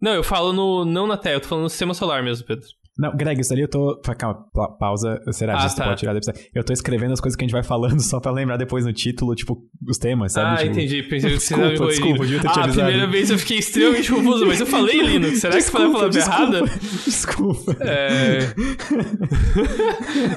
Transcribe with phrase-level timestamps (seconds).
[0.00, 2.64] Não, eu falo no, não na tela, eu tô falando no sistema solar mesmo, Pedro.
[2.98, 3.98] Não, Greg, isso ali eu tô.
[4.18, 4.44] Calma,
[4.78, 5.18] pausa.
[5.32, 5.76] Será Ah, disso?
[5.76, 5.84] tá.
[5.86, 6.48] Pode tirar depois.
[6.54, 8.92] Eu tô escrevendo as coisas que a gente vai falando só pra lembrar depois no
[8.92, 9.56] título, tipo,
[9.88, 10.48] os temas, sabe?
[10.50, 11.02] ah, Tipo, entendi.
[11.04, 12.86] Pensei que você Desculpa, desculpa, devia ter te Ah, a avisado.
[12.88, 15.38] primeira vez eu fiquei extremamente confuso, mas eu falei Linux.
[15.38, 16.60] Será que eu falei a palavra errada?
[17.06, 17.76] Desculpa.
[17.80, 18.38] É.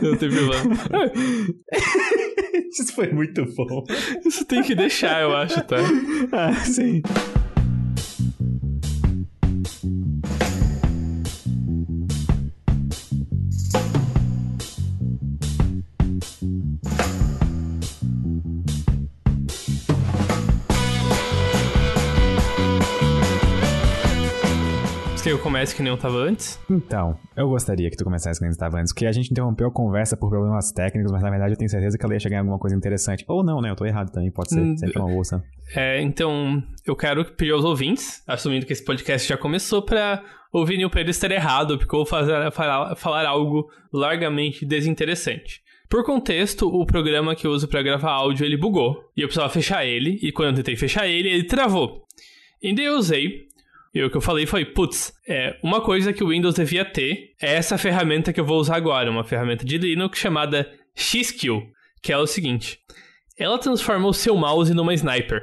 [0.02, 0.64] não tem problema.
[2.72, 3.84] Isso foi muito bom.
[4.26, 5.78] Isso tem que deixar, eu acho, tá?
[6.32, 7.02] Ah, sim.
[25.44, 26.58] Comece que nem eu tava antes?
[26.70, 30.16] Então, eu gostaria que tu começasse como estava antes, porque a gente interrompeu a conversa
[30.16, 32.58] por problemas técnicos, mas na verdade eu tenho certeza que ela ia chegar em alguma
[32.58, 33.26] coisa interessante.
[33.28, 33.70] Ou não, né?
[33.70, 34.62] Eu tô errado também, pode ser.
[34.62, 35.44] Hum, Sempre uma bolsa.
[35.76, 40.84] É, então, eu quero pedir aos ouvintes, assumindo que esse podcast já começou, pra ouvir
[40.86, 45.62] o Pedro estar errado, porque eu vou fazer, falar, falar algo largamente desinteressante.
[45.90, 49.12] Por contexto, o programa que eu uso pra gravar áudio, ele bugou.
[49.16, 52.04] E eu precisava fechar ele, e quando eu tentei fechar ele, ele travou.
[52.62, 53.48] E daí eu usei,
[53.94, 57.34] e o que eu falei foi, putz, é, uma coisa que o Windows devia ter
[57.40, 61.62] é essa ferramenta que eu vou usar agora, uma ferramenta de Linux chamada Xkill,
[62.02, 62.80] que é o seguinte,
[63.38, 65.42] ela transforma o seu mouse numa sniper.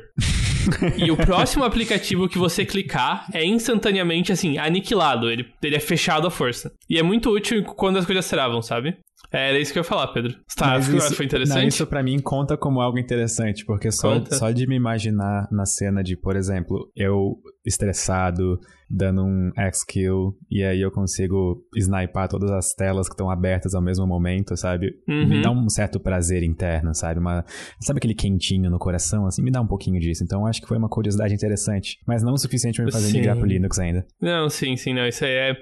[0.97, 5.31] e o próximo aplicativo que você clicar é instantaneamente, assim, aniquilado.
[5.31, 6.73] Ele, ele é fechado à força.
[6.89, 8.97] E é muito útil quando as coisas travam, sabe?
[9.33, 10.35] Era isso que eu ia falar, Pedro.
[10.57, 11.69] Tá, Mas isso, foi não, interessante?
[11.69, 14.35] isso pra mim conta como algo interessante, porque só, Conta.
[14.35, 18.59] só de me imaginar na cena de, por exemplo, eu estressado,
[18.91, 23.81] dando um X-Kill, e aí eu consigo sniper todas as telas que estão abertas ao
[23.81, 24.93] mesmo momento, sabe?
[25.09, 25.29] Uhum.
[25.29, 27.21] Me dá um certo prazer interno, sabe?
[27.21, 27.45] Uma,
[27.81, 29.43] sabe aquele quentinho no coração, assim?
[29.43, 30.25] Me dá um pouquinho disso.
[30.25, 33.19] Então acho que foi uma curiosidade interessante, mas não o suficiente pra me fazer Sim.
[33.19, 34.05] migrar pro Linux ainda.
[34.21, 35.07] Não, sim, sim, não.
[35.07, 35.57] Isso aí é.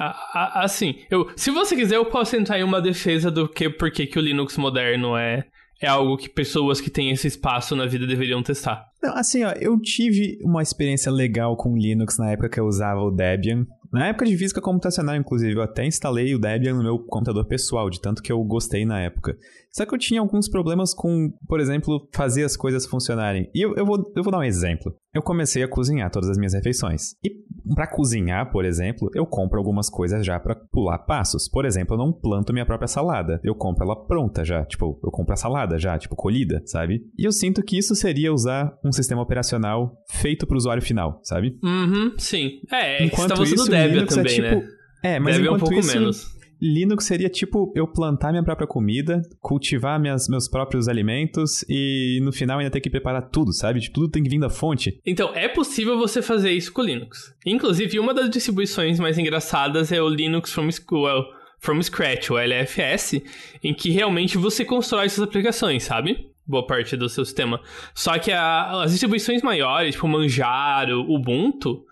[0.00, 4.06] Assim, eu, se você quiser, eu posso entrar em uma defesa do que por que
[4.06, 5.44] que o Linux moderno é,
[5.80, 8.86] é algo que pessoas que têm esse espaço na vida deveriam testar.
[9.02, 13.00] Não, assim, ó, eu tive uma experiência legal com Linux na época que eu usava
[13.00, 13.66] o Debian.
[13.92, 17.90] Na época de física computacional, inclusive, eu até instalei o Debian no meu computador pessoal,
[17.90, 19.36] de tanto que eu gostei na época.
[19.72, 23.50] Só que eu tinha alguns problemas com, por exemplo, fazer as coisas funcionarem.
[23.54, 24.94] E eu, eu, vou, eu vou dar um exemplo.
[25.12, 27.14] Eu comecei a cozinhar todas as minhas refeições.
[27.24, 27.30] E
[27.74, 31.48] pra cozinhar, por exemplo, eu compro algumas coisas já pra pular passos.
[31.48, 33.40] Por exemplo, eu não planto minha própria salada.
[33.42, 34.64] Eu compro ela pronta já.
[34.64, 37.02] Tipo, eu compro a salada já, tipo, colhida, sabe?
[37.18, 41.58] E eu sinto que isso seria usar um sistema operacional feito pro usuário final, sabe?
[41.62, 42.60] Uhum, sim.
[42.72, 44.60] É, é Enquanto usando isso, Debian Linux também, é tipo...
[44.60, 44.68] né?
[45.02, 46.39] É, mas Debian é um enquanto pouco isso, menos.
[46.60, 52.32] Linux seria tipo eu plantar minha própria comida, cultivar minhas, meus próprios alimentos e no
[52.32, 53.80] final ainda ter que preparar tudo, sabe?
[53.80, 55.00] Tipo, Tudo tem que vir da fonte.
[55.06, 57.34] Então, é possível você fazer isso com Linux.
[57.46, 61.24] Inclusive, uma das distribuições mais engraçadas é o Linux from, Sc- well,
[61.58, 63.22] from Scratch, o LFS,
[63.62, 66.28] em que realmente você constrói suas aplicações, sabe?
[66.46, 67.60] Boa parte do seu sistema.
[67.94, 71.84] Só que a- as distribuições maiores, tipo Manjaro, Ubuntu,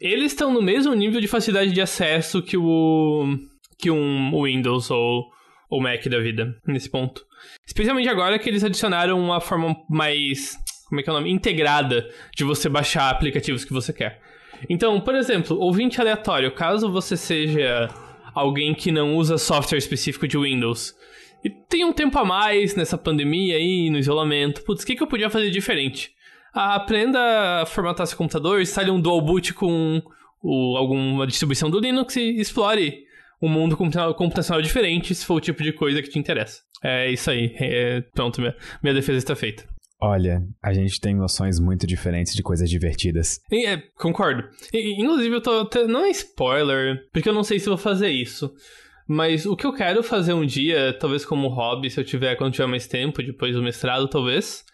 [0.00, 3.38] eles estão no mesmo nível de facilidade de acesso que o
[3.78, 5.30] que um Windows ou
[5.70, 7.24] o Mac da vida, nesse ponto.
[7.66, 10.56] Especialmente agora que eles adicionaram uma forma mais,
[10.88, 11.30] como é que é o nome?
[11.30, 14.20] Integrada de você baixar aplicativos que você quer.
[14.68, 17.88] Então, por exemplo, ouvinte aleatório, caso você seja
[18.34, 20.94] alguém que não usa software específico de Windows
[21.44, 25.02] e tem um tempo a mais nessa pandemia aí, no isolamento, putz, o que, que
[25.02, 26.10] eu podia fazer diferente?
[26.54, 30.00] Ah, aprenda a formatar seu computador, instale um dual boot com
[30.42, 33.03] o, alguma distribuição do Linux e explore
[33.44, 36.60] um mundo computa- computacional diferente, se for o tipo de coisa que te interessa.
[36.82, 37.54] É isso aí.
[37.58, 39.64] É, pronto, minha, minha defesa está feita.
[40.00, 43.40] Olha, a gente tem noções muito diferentes de coisas divertidas.
[43.50, 44.44] É, concordo.
[44.72, 45.60] Inclusive, eu tô.
[45.60, 48.52] até- Não é spoiler, porque eu não sei se vou fazer isso.
[49.06, 52.52] Mas o que eu quero fazer um dia, talvez como hobby, se eu tiver, quando
[52.52, 54.64] tiver mais tempo, depois do mestrado, talvez,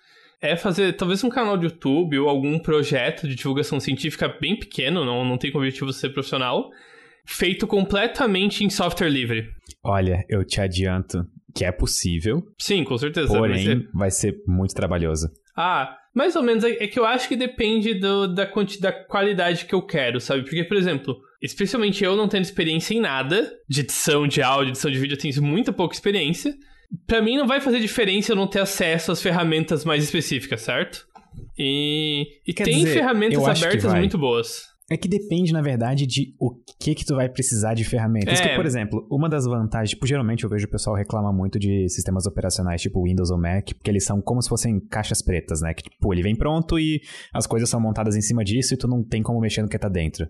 [0.41, 5.05] é fazer talvez um canal de YouTube ou algum projeto de divulgação científica bem pequeno,
[5.05, 6.71] não, não tem como objetivo ser profissional,
[7.27, 9.49] feito completamente em software livre.
[9.85, 11.25] Olha, eu te adianto
[11.55, 13.29] que é possível, Sim, com certeza.
[13.29, 15.29] vai porém ser- vai ser muito trabalhoso.
[15.57, 16.63] Ah, mais ou menos.
[16.65, 18.49] É é que eu acho que depende do- da,
[18.81, 20.43] da qualidade que eu quero, sabe?
[20.43, 24.91] Porque, por exemplo, especialmente eu não tendo experiência em nada de edição de áudio, edição
[24.91, 26.55] de vídeo, eu tenho muito pouca experiência.
[27.07, 31.05] Pra mim não vai fazer diferença eu não ter acesso às ferramentas mais específicas, certo?
[31.59, 34.01] E, e tem dizer, ferramentas abertas vai.
[34.01, 34.70] muito boas.
[34.91, 38.41] É que depende, na verdade, de o que que tu vai precisar de ferramentas.
[38.41, 38.49] É.
[38.49, 41.89] Que, por exemplo, uma das vantagens, tipo, geralmente eu vejo o pessoal reclamar muito de
[41.89, 45.73] sistemas operacionais tipo Windows ou Mac, porque eles são como se fossem caixas pretas, né?
[45.75, 47.01] Que, tipo, ele vem pronto e
[47.33, 49.79] as coisas são montadas em cima disso e tu não tem como mexer no que
[49.79, 50.27] tá dentro.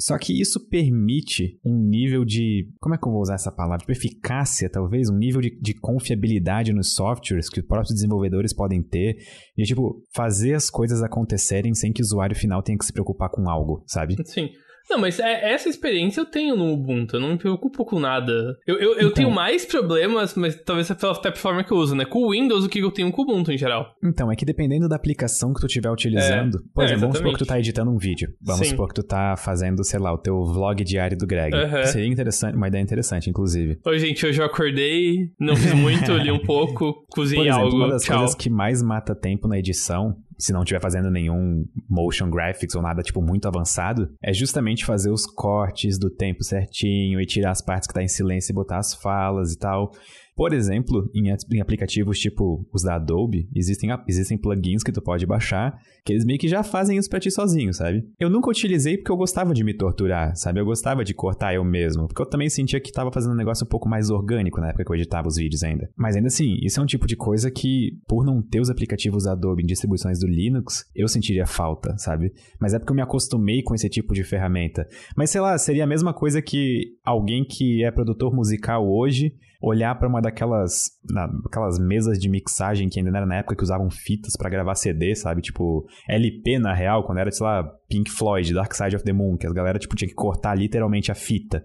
[0.00, 2.70] Só que isso permite um nível de.
[2.80, 3.84] Como é que eu vou usar essa palavra?
[3.84, 5.10] De eficácia, talvez?
[5.10, 9.16] Um nível de, de confiabilidade nos softwares que os próprios desenvolvedores podem ter.
[9.56, 13.28] E, tipo, fazer as coisas acontecerem sem que o usuário final tenha que se preocupar
[13.28, 14.14] com algo, sabe?
[14.24, 14.50] Sim.
[14.88, 18.56] Não, mas é, essa experiência eu tenho no Ubuntu, eu não me preocupo com nada.
[18.66, 21.94] Eu, eu, eu então, tenho mais problemas, mas talvez é pela plataforma que eu uso,
[21.94, 22.04] né?
[22.04, 23.94] Com o Windows, o que eu tenho com o Ubuntu em geral.
[24.02, 27.18] Então, é que dependendo da aplicação que tu estiver utilizando, é, por é, exemplo, vamos
[27.18, 28.32] supor que tu tá editando um vídeo.
[28.40, 28.70] Vamos Sim.
[28.70, 31.54] supor que tu tá fazendo, sei lá, o teu vlog diário do Greg.
[31.54, 31.84] Uhum.
[31.84, 33.78] Seria interessante, uma ideia interessante, inclusive.
[33.84, 37.76] Oi, gente, hoje eu acordei, não fiz muito, li um pouco, cozinhei por exemplo, algo.
[37.76, 38.18] Uma das Tchau.
[38.18, 42.82] coisas que mais mata tempo na edição se não estiver fazendo nenhum motion graphics ou
[42.82, 47.60] nada, tipo, muito avançado, é justamente fazer os cortes do tempo certinho e tirar as
[47.60, 49.90] partes que tá em silêncio e botar as falas e tal.
[50.38, 55.26] Por exemplo, em, em, aplicativos tipo os da Adobe, existem, existem plugins que tu pode
[55.26, 58.04] baixar, que eles meio que já fazem isso pra ti sozinho, sabe?
[58.20, 60.60] Eu nunca utilizei porque eu gostava de me torturar, sabe?
[60.60, 63.66] Eu gostava de cortar eu mesmo, porque eu também sentia que tava fazendo um negócio
[63.66, 65.90] um pouco mais orgânico na época que eu editava os vídeos ainda.
[65.96, 69.24] Mas ainda assim, isso é um tipo de coisa que, por não ter os aplicativos
[69.24, 72.32] da Adobe em distribuições do Linux, eu sentiria falta, sabe?
[72.60, 74.86] Mas é porque eu me acostumei com esse tipo de ferramenta.
[75.16, 79.94] Mas sei lá, seria a mesma coisa que alguém que é produtor musical hoje olhar
[79.98, 83.90] para uma daquelas na, aquelas mesas de mixagem que ainda era na época que usavam
[83.90, 85.42] fitas para gravar CD, sabe?
[85.42, 89.36] Tipo, LP na real, quando era, sei lá, Pink Floyd, Dark Side of the Moon,
[89.36, 91.64] que as galera tipo tinha que cortar literalmente a fita.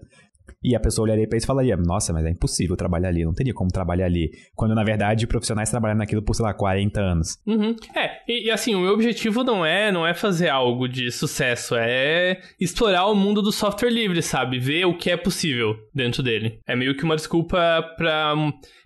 [0.62, 3.34] E a pessoa olharia para isso e falaria: Nossa, mas é impossível trabalhar ali, não
[3.34, 4.30] teria como trabalhar ali.
[4.54, 7.38] Quando na verdade profissionais trabalham naquilo por, sei lá, 40 anos.
[7.46, 7.76] Uhum.
[7.94, 11.74] É, e, e, assim, o meu objetivo não é, não é fazer algo de sucesso,
[11.76, 14.58] é explorar o mundo do software livre, sabe?
[14.58, 16.58] Ver o que é possível dentro dele.
[16.66, 18.34] É meio que uma desculpa pra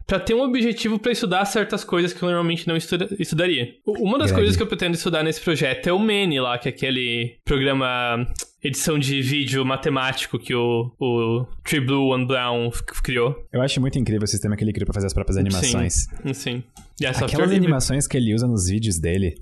[0.09, 3.75] para ter um objetivo para estudar certas coisas que eu normalmente não estuda, estudaria.
[3.87, 4.41] Uma das Grande.
[4.41, 8.27] coisas que eu pretendo estudar nesse projeto é o Mani lá, que é aquele programa
[8.65, 12.71] edição de vídeo matemático que o, o Tree Blue One Brown
[13.05, 13.37] criou.
[13.53, 16.09] Eu acho muito incrível o sistema que ele criou pra fazer as próprias animações.
[16.23, 16.63] Sim, sim.
[17.07, 19.35] Aquelas animações que ele usa nos vídeos dele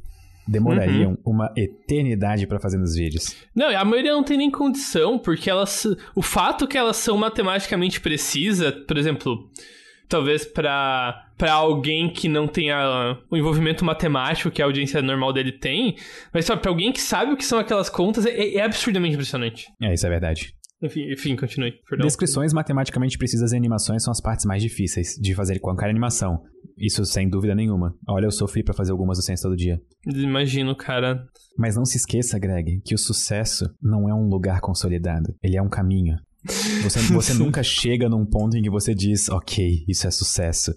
[0.48, 1.32] demorariam uhum.
[1.32, 3.36] uma eternidade para fazer nos vídeos.
[3.54, 5.86] Não, a maioria não tem nem condição, porque elas.
[6.14, 9.48] O fato que elas são matematicamente precisas, por exemplo,
[10.08, 15.52] talvez para para alguém que não tenha o envolvimento matemático que a audiência normal dele
[15.52, 15.96] tem,
[16.32, 19.66] mas só para alguém que sabe o que são aquelas contas é, é absurdamente impressionante.
[19.82, 20.54] É, isso é verdade.
[20.82, 21.72] Enfim, enfim continue.
[21.88, 22.06] Perdão.
[22.06, 26.38] Descrições matematicamente precisas e animações são as partes mais difíceis de fazer qualquer animação.
[26.76, 27.94] Isso sem dúvida nenhuma.
[28.08, 29.80] Olha, eu sofri para fazer algumas docências todo dia.
[30.06, 31.24] Imagino, cara.
[31.58, 35.34] Mas não se esqueça, Greg, que o sucesso não é um lugar consolidado.
[35.42, 36.16] Ele é um caminho.
[36.82, 40.72] Você, você nunca chega num ponto em que você diz, ok, isso é sucesso.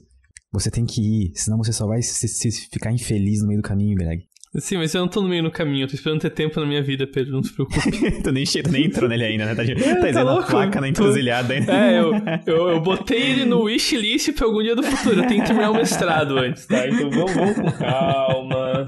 [0.51, 3.67] Você tem que ir, senão você só vai se, se ficar infeliz no meio do
[3.67, 4.23] caminho, Greg.
[4.57, 6.65] Sim, mas eu não tô no meio do caminho, eu tô esperando ter tempo na
[6.65, 7.79] minha vida, Pedro, não se preocupe.
[8.23, 9.53] tu nem, tu nem entrou nele ainda, né?
[9.53, 11.71] Tá, tá, tá tá a placa na encruzilhada ainda.
[11.71, 12.13] É, eu,
[12.47, 15.21] eu, eu, botei ele no wishlist pra algum dia do futuro.
[15.21, 16.87] Eu tenho que terminar o mestrado antes, tá?
[16.87, 18.87] Então vamos, vamos com calma,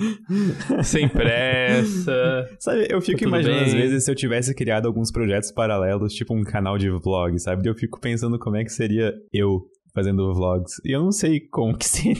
[0.83, 2.49] sem pressa.
[2.59, 3.67] Sabe, eu fico tá imaginando bem.
[3.67, 7.69] às vezes se eu tivesse criado alguns projetos paralelos, tipo um canal de vlog, sabe?
[7.69, 9.61] Eu fico pensando como é que seria eu
[9.93, 10.81] fazendo vlogs.
[10.85, 12.13] E eu não sei como que se.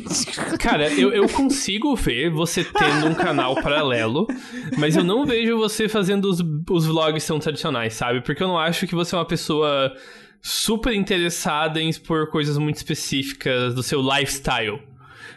[0.60, 4.28] Cara, eu, eu consigo ver você tendo um canal paralelo,
[4.78, 6.40] mas eu não vejo você fazendo os,
[6.70, 8.22] os vlogs tão tradicionais, sabe?
[8.22, 9.94] Porque eu não acho que você é uma pessoa
[10.42, 14.82] super interessada em expor coisas muito específicas do seu lifestyle.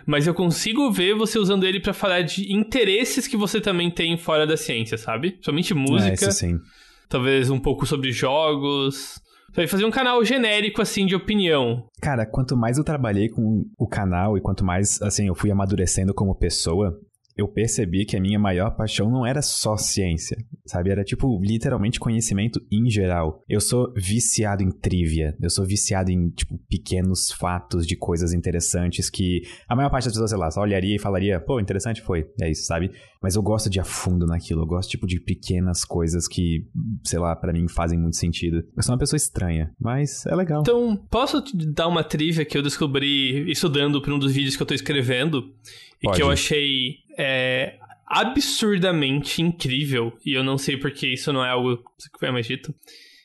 [0.06, 4.16] Mas eu consigo ver você usando ele para falar de interesses que você também tem
[4.18, 5.38] fora da ciência, sabe?
[5.40, 6.26] Somente música.
[6.26, 6.58] É, sim.
[7.08, 9.18] Talvez um pouco sobre jogos.
[9.54, 11.84] Vai fazer um canal genérico, assim, de opinião.
[12.02, 16.12] Cara, quanto mais eu trabalhei com o canal e quanto mais, assim, eu fui amadurecendo
[16.12, 16.98] como pessoa,
[17.36, 20.90] eu percebi que a minha maior paixão não era só ciência, sabe?
[20.90, 23.42] Era tipo literalmente conhecimento em geral.
[23.48, 29.10] Eu sou viciado em trivia, eu sou viciado em tipo pequenos fatos de coisas interessantes
[29.10, 32.24] que a maior parte das pessoas, sei lá, só olharia e falaria, pô, interessante foi.
[32.40, 32.90] É isso, sabe?
[33.20, 36.66] Mas eu gosto de a fundo naquilo, eu gosto tipo de pequenas coisas que,
[37.02, 38.62] sei lá, para mim fazem muito sentido.
[38.76, 40.60] Eu sou uma pessoa estranha, mas é legal.
[40.60, 44.62] Então, posso te dar uma trivia que eu descobri estudando para um dos vídeos que
[44.62, 45.52] eu tô escrevendo
[46.04, 51.50] e que eu achei é absurdamente incrível, e eu não sei porque isso não é
[51.50, 52.74] algo que foi mais dito,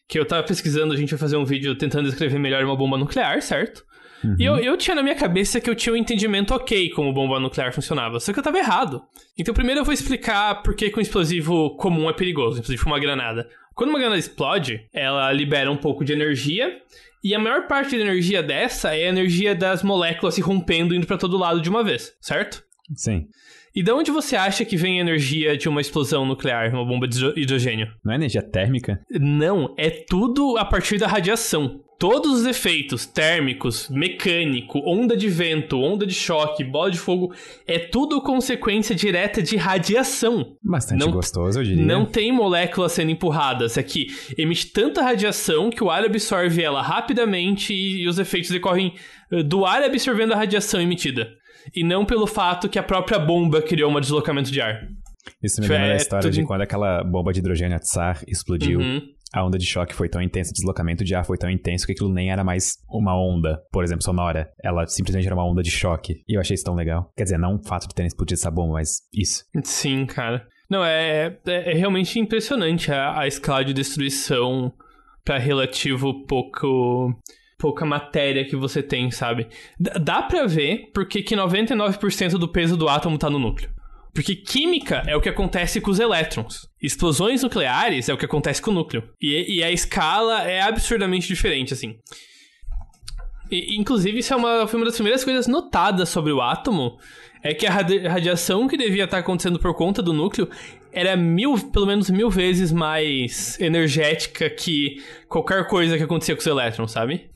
[0.07, 2.97] que eu tava pesquisando, a gente vai fazer um vídeo tentando descrever melhor uma bomba
[2.97, 3.85] nuclear, certo?
[4.23, 4.35] Uhum.
[4.39, 7.39] E eu, eu tinha na minha cabeça que eu tinha um entendimento ok como bomba
[7.39, 9.01] nuclear funcionava, só que eu tava errado.
[9.37, 13.47] Então primeiro eu vou explicar por que, um explosivo comum é perigoso, inclusive uma granada.
[13.75, 16.81] Quando uma granada explode, ela libera um pouco de energia,
[17.23, 21.05] e a maior parte da energia dessa é a energia das moléculas se rompendo indo
[21.05, 22.63] para todo lado de uma vez, certo?
[22.95, 23.27] Sim.
[23.75, 27.07] E de onde você acha que vem a energia de uma explosão nuclear, uma bomba
[27.07, 27.87] de hidrogênio?
[28.03, 28.99] Não é energia térmica?
[29.11, 31.81] Não, é tudo a partir da radiação.
[31.99, 37.33] Todos os efeitos térmicos, mecânico, onda de vento, onda de choque, bola de fogo,
[37.67, 40.55] é tudo consequência direta de radiação.
[40.63, 41.85] Bastante não, gostoso, eu diria.
[41.85, 43.77] Não tem moléculas sendo empurradas.
[43.77, 48.93] Aqui emite tanta radiação que o ar absorve ela rapidamente e, e os efeitos decorrem
[49.29, 51.37] eh, do ar absorvendo a radiação emitida
[51.75, 54.87] e não pelo fato que a própria bomba criou um deslocamento de ar.
[55.43, 58.79] Isso me lembra é, a história de quando aquela bomba de hidrogênio Tsar explodiu.
[58.79, 59.01] Uhum.
[59.31, 61.91] A onda de choque foi tão intensa, o deslocamento de ar foi tão intenso que
[61.91, 64.49] aquilo nem era mais uma onda, por exemplo, sonora.
[64.63, 66.23] Ela simplesmente era uma onda de choque.
[66.27, 67.11] E eu achei isso tão legal.
[67.15, 69.43] Quer dizer, não o fato de terem explodido essa bomba, mas isso.
[69.63, 70.47] Sim, cara.
[70.67, 74.73] Não, é, é, é realmente impressionante a, a escala de destruição
[75.23, 77.13] para relativo pouco
[77.59, 79.47] pouca matéria que você tem, sabe?
[79.77, 83.69] D dá pra ver porque que 99% do peso do átomo tá no núcleo.
[84.13, 86.67] Porque química é o que acontece com os elétrons.
[86.81, 89.03] Explosões nucleares é o que acontece com o núcleo.
[89.21, 91.99] E, e a escala é absurdamente diferente, assim.
[93.51, 96.97] E, inclusive, isso é uma, foi uma das primeiras coisas notadas sobre o átomo.
[97.43, 100.49] É que a radiação que devia estar acontecendo por conta do núcleo
[100.91, 106.47] era mil, pelo menos mil vezes mais energética que qualquer coisa que acontecia com os
[106.47, 107.28] elétrons, sabe?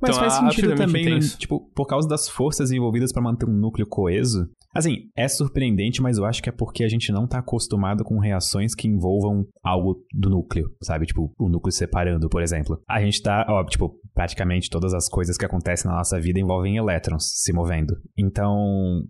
[0.00, 3.86] Mas então, faz sentido também, tipo, por causa das forças envolvidas para manter um núcleo
[3.86, 4.48] coeso.
[4.74, 8.18] Assim, é surpreendente, mas eu acho que é porque a gente não tá acostumado com
[8.20, 11.06] reações que envolvam algo do núcleo, sabe?
[11.06, 12.80] Tipo, o núcleo separando, por exemplo.
[12.88, 16.76] A gente tá, ó, tipo, praticamente todas as coisas que acontecem na nossa vida envolvem
[16.76, 17.96] elétrons se movendo.
[18.16, 19.02] Então,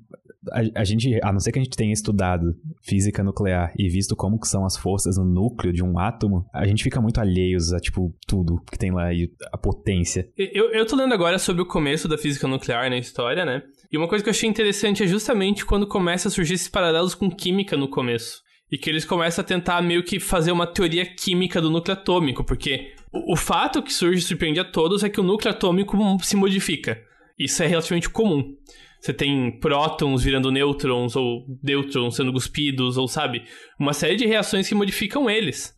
[0.51, 4.17] a, a, gente, a não ser que a gente tenha estudado física nuclear e visto
[4.17, 7.73] como que são as forças no núcleo de um átomo, a gente fica muito alheios
[7.73, 10.29] a, tipo, tudo que tem lá e a potência.
[10.37, 13.63] Eu, eu tô lendo agora sobre o começo da física nuclear na história, né?
[13.93, 17.15] E uma coisa que eu achei interessante é justamente quando começa a surgir esses paralelos
[17.15, 18.43] com química no começo.
[18.73, 22.45] E que eles começam a tentar meio que fazer uma teoria química do núcleo atômico,
[22.45, 25.99] porque o, o fato que surge e surpreende a todos é que o núcleo atômico
[26.23, 27.03] se modifica.
[27.37, 28.55] Isso é relativamente comum.
[29.01, 33.45] Você tem prótons virando nêutrons, ou nêutrons sendo cuspidos, ou sabe?
[33.79, 35.75] Uma série de reações que modificam eles.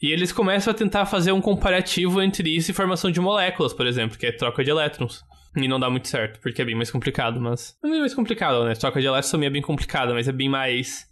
[0.00, 3.86] E eles começam a tentar fazer um comparativo entre isso e formação de moléculas, por
[3.86, 5.22] exemplo, que é troca de elétrons.
[5.54, 7.76] E não dá muito certo, porque é bem mais complicado, mas.
[7.82, 8.74] Não é mais complicado, né?
[8.74, 11.06] Troca de elétrons também é bem complicada, mas é bem mais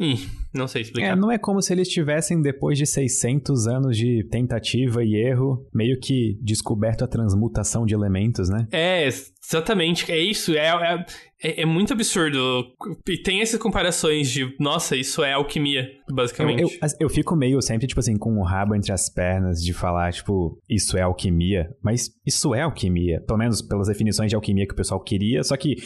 [0.00, 1.08] Ih, não sei explicar.
[1.08, 5.66] É, não é como se eles tivessem, depois de 600 anos de tentativa e erro,
[5.74, 8.68] meio que descoberto a transmutação de elementos, né?
[8.70, 10.10] É, exatamente.
[10.10, 10.54] É isso.
[10.54, 11.06] É, é,
[11.42, 12.64] é, é muito absurdo.
[13.08, 16.62] E tem essas comparações de, nossa, isso é alquimia, basicamente.
[16.62, 19.72] Eu, eu, eu fico meio sempre, tipo assim, com o rabo entre as pernas de
[19.72, 21.74] falar, tipo, isso é alquimia.
[21.82, 23.20] Mas isso é alquimia.
[23.26, 25.42] Pelo menos pelas definições de alquimia que o pessoal queria.
[25.42, 25.76] Só que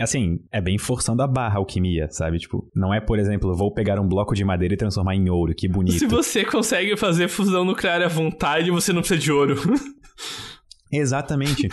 [0.00, 2.38] assim, é bem forçando a barra a alquimia, sabe?
[2.38, 5.54] Tipo, não é, por exemplo, vou pegar um bloco de madeira e transformar em ouro,
[5.54, 5.98] que bonito.
[5.98, 9.56] Se você consegue fazer fusão nuclear à vontade, você não precisa de ouro.
[10.92, 11.68] Exatamente.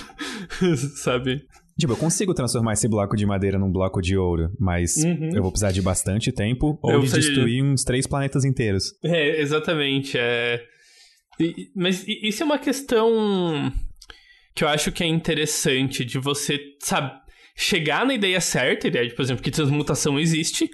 [0.96, 1.46] sabe?
[1.80, 5.32] Tipo, eu consigo transformar esse bloco de madeira num bloco de ouro, mas uhum.
[5.34, 7.64] eu vou precisar de bastante tempo ou de destruir de...
[7.64, 8.94] uns três planetas inteiros.
[9.04, 10.18] É, exatamente.
[10.18, 10.62] É...
[11.40, 13.72] E, mas isso é uma questão
[14.54, 17.12] que eu acho que é interessante de você, sabe,
[17.56, 20.70] chegar na ideia certa, ideia de, por exemplo, que transmutação existe,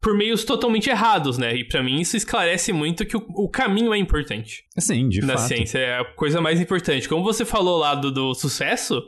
[0.00, 1.56] por meios totalmente errados, né?
[1.56, 4.64] E para mim isso esclarece muito que o, o, caminho é importante.
[4.78, 5.40] Sim, de na fato.
[5.40, 7.08] Na ciência é a coisa mais importante.
[7.08, 9.02] Como você falou lá do, do sucesso,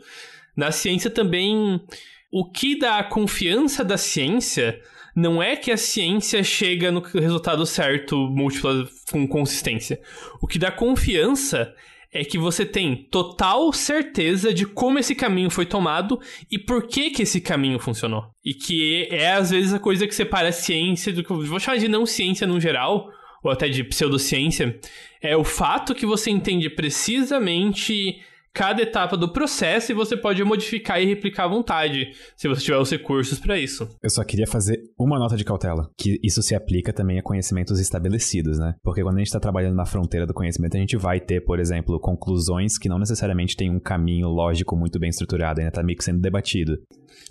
[0.57, 1.81] na ciência também
[2.33, 4.81] o que dá a confiança da ciência
[5.15, 10.00] não é que a ciência chega no resultado certo múltipla com consistência.
[10.41, 11.75] O que dá confiança
[12.12, 17.11] é que você tem total certeza de como esse caminho foi tomado e por que
[17.11, 18.25] que esse caminho funcionou.
[18.45, 21.61] E que é às vezes a coisa que separa a ciência do que eu vou
[21.61, 23.09] chamar de não ciência no geral,
[23.43, 24.79] ou até de pseudociência,
[25.23, 28.21] é o fato que você entende precisamente
[28.52, 32.78] cada etapa do processo e você pode modificar e replicar à vontade, se você tiver
[32.78, 33.88] os recursos para isso.
[34.02, 37.78] Eu só queria fazer uma nota de cautela, que isso se aplica também a conhecimentos
[37.78, 38.75] estabelecidos, né?
[38.83, 41.59] Porque quando a gente está trabalhando na fronteira do conhecimento, a gente vai ter, por
[41.59, 45.97] exemplo, conclusões que não necessariamente têm um caminho lógico muito bem estruturado, ainda está meio
[45.97, 46.76] que sendo debatido.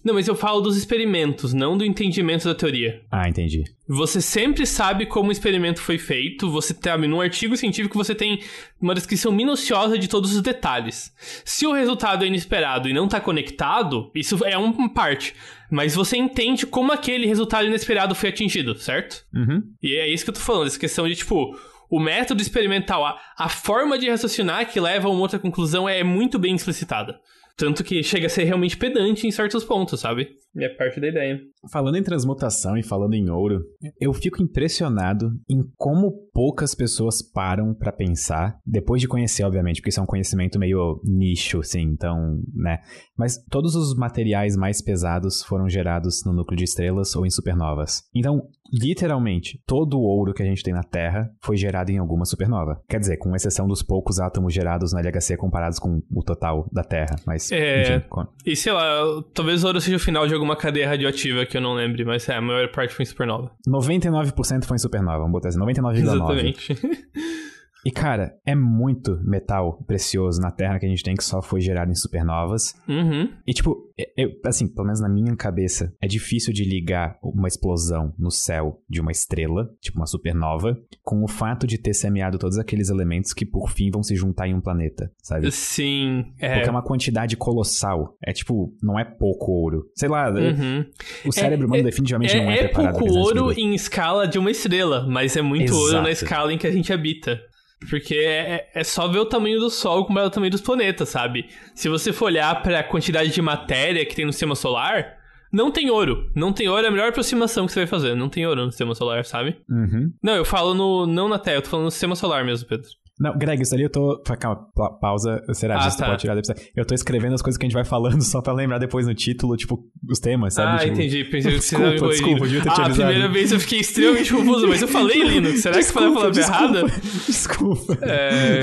[0.03, 3.01] Não, mas eu falo dos experimentos, não do entendimento da teoria.
[3.11, 3.63] Ah, entendi.
[3.87, 8.39] Você sempre sabe como o experimento foi feito, você sabe, num artigo científico você tem
[8.79, 11.13] uma descrição minuciosa de todos os detalhes.
[11.43, 15.35] Se o resultado é inesperado e não está conectado, isso é uma parte.
[15.69, 19.25] Mas você entende como aquele resultado inesperado foi atingido, certo?
[19.33, 19.63] Uhum.
[19.81, 21.57] E é isso que eu tô falando, essa questão de, tipo,
[21.89, 26.03] o método experimental, a, a forma de raciocinar que leva a uma outra conclusão é
[26.03, 27.19] muito bem explicitada.
[27.59, 30.37] Tanto que chega a ser realmente pedante em certos pontos, sabe?
[30.55, 31.39] E é parte da ideia.
[31.71, 33.61] Falando em transmutação e falando em ouro,
[33.99, 39.89] eu fico impressionado em como poucas pessoas param para pensar, depois de conhecer, obviamente, porque
[39.89, 42.79] isso é um conhecimento meio nicho, assim, então, né?
[43.17, 48.03] Mas todos os materiais mais pesados foram gerados no núcleo de estrelas ou em supernovas.
[48.15, 48.41] Então,
[48.71, 52.81] literalmente, todo o ouro que a gente tem na Terra foi gerado em alguma supernova.
[52.89, 56.83] Quer dizer, com exceção dos poucos átomos gerados no LHC comparados com o total da
[56.83, 57.51] Terra, mas...
[57.51, 59.01] É, enfim, com- e sei lá,
[59.33, 62.27] talvez o ouro seja o final de alguma cadeia radioativa que eu não lembre, mas
[62.27, 63.51] é, a maior parte foi em supernova.
[63.67, 65.97] 99% foi em supernova, vamos botar assim, 99,9%.
[65.97, 66.77] Exatamente.
[67.89, 71.59] E cara, é muito metal precioso na Terra que a gente tem que só foi
[71.59, 72.75] gerado em supernovas.
[72.87, 73.31] uhum.
[73.47, 77.47] E tipo, é- é- assim, pelo menos na minha cabeça, é difícil de ligar uma
[77.47, 82.37] explosão no céu de uma estrela, tipo uma supernova, com o fato de ter semeado
[82.37, 85.51] todos aqueles elementos que por fim vão se juntar em um planeta, sabe?
[85.51, 86.53] Sim, é.
[86.55, 88.15] Porque é uma quantidade colossal.
[88.23, 89.85] É tipo, não é pouco ouro.
[89.95, 90.85] Sei lá, Uhum.
[91.25, 94.51] o cérebro humano definitivamente não é, É, é preparado pouco ouro em escala de uma
[94.51, 96.25] estrela, mas é muito ouro na Exato.
[96.25, 97.41] escala em que a gente habita.
[97.89, 101.09] Porque é, é só ver o tamanho do Sol como é o tamanho dos planetas,
[101.09, 101.47] sabe?
[101.73, 105.17] Se você for olhar pra quantidade de matéria que tem no sistema solar,
[105.51, 106.29] não tem ouro.
[106.35, 108.15] Não tem ouro é a melhor aproximação que você vai fazer.
[108.15, 109.57] Não tem ouro no sistema solar, sabe?
[109.69, 110.11] Uhum.
[110.21, 111.07] Não, eu falo no.
[111.07, 112.87] Não na Terra, eu tô falando no sistema solar mesmo, Pedro.
[113.19, 114.21] Não, Greg, isso ali eu tô.
[114.39, 115.41] Calma, pa- pausa.
[115.53, 116.05] Será Ah, que você tá.
[116.05, 116.71] pode tirar depois?
[116.75, 119.13] Eu tô escrevendo as coisas que a gente vai falando só pra lembrar depois no
[119.13, 119.77] título, tipo,
[120.09, 120.75] os temas, sabe?
[120.75, 121.23] ah, Tipo, entendi.
[121.25, 123.09] Pensei que você Desculpa, tava me desculpa, devia ter te Ah, a avisado.
[123.09, 125.61] primeira vez eu fiquei extremamente confuso, mas eu falei Linux.
[125.61, 126.85] Será que eu falei a palavra desculpa, errada?
[127.27, 127.97] Desculpa.
[128.03, 128.61] É.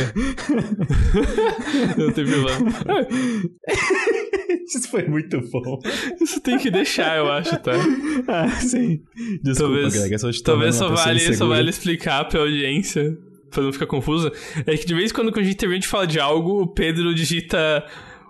[1.98, 3.06] não tem problema.
[4.66, 5.78] Isso foi muito bom.
[6.20, 7.72] Isso tem que deixar, eu acho, tá?
[8.28, 9.00] Ah, sim.
[9.42, 10.12] Desculpa, talvez Greg.
[10.12, 13.16] Eu só te talvez só vale, só vale explicar pra audiência,
[13.56, 14.30] pra não ficar confusa.
[14.66, 16.66] É que de vez em quando, quando a gente termina de falar de algo, o
[16.66, 17.84] Pedro digita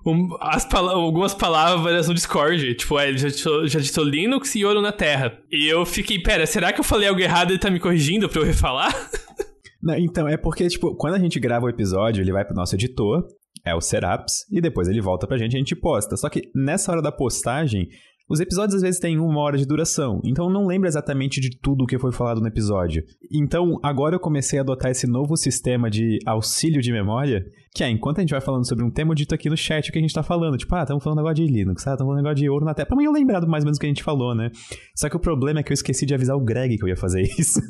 [0.06, 0.28] um-
[0.70, 2.74] pala- algumas palavras no Discord.
[2.76, 5.36] Tipo, ah, ele já já digitou Linux e ouro na Terra.
[5.50, 8.28] E eu fiquei, pera, será que eu falei algo errado e ele tá me corrigindo
[8.28, 8.92] pra eu refalar?
[9.82, 12.74] Não, então, é porque, tipo, quando a gente grava o episódio, ele vai pro nosso
[12.74, 13.24] editor,
[13.64, 16.16] é o Seraps, e depois ele volta pra gente e a gente posta.
[16.16, 17.86] Só que nessa hora da postagem,
[18.28, 21.84] os episódios às vezes têm uma hora de duração, então não lembro exatamente de tudo
[21.84, 23.04] o que foi falado no episódio.
[23.32, 27.44] Então, agora eu comecei a adotar esse novo sistema de auxílio de memória,
[27.76, 29.90] que é, enquanto a gente vai falando sobre um tema, eu dito aqui no chat
[29.90, 30.56] o que a gente tá falando.
[30.56, 32.86] Tipo, ah, estamos falando agora de Linux, ah, estamos falando agora de ouro na Terra.
[32.86, 34.50] Pra mim eu lembrar do mais ou menos o que a gente falou, né?
[34.94, 36.96] Só que o problema é que eu esqueci de avisar o Greg que eu ia
[36.96, 37.60] fazer isso.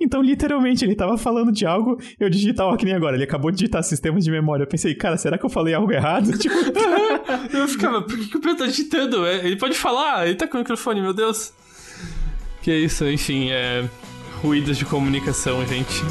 [0.00, 3.14] Então, literalmente, ele tava falando de algo, eu digitar, ó, que nem agora.
[3.14, 4.64] Ele acabou de digitar sistemas de memória.
[4.64, 6.32] Eu pensei, cara, será que eu falei algo errado?
[6.42, 6.56] Tipo,
[7.56, 9.24] eu ficava, por que, que o Pedro tá digitando?
[9.24, 11.52] É, Ele pode falar, ele tá com o microfone, meu Deus.
[12.62, 13.88] Que é isso, enfim, é.
[14.42, 16.02] Ruídos de comunicação, gente.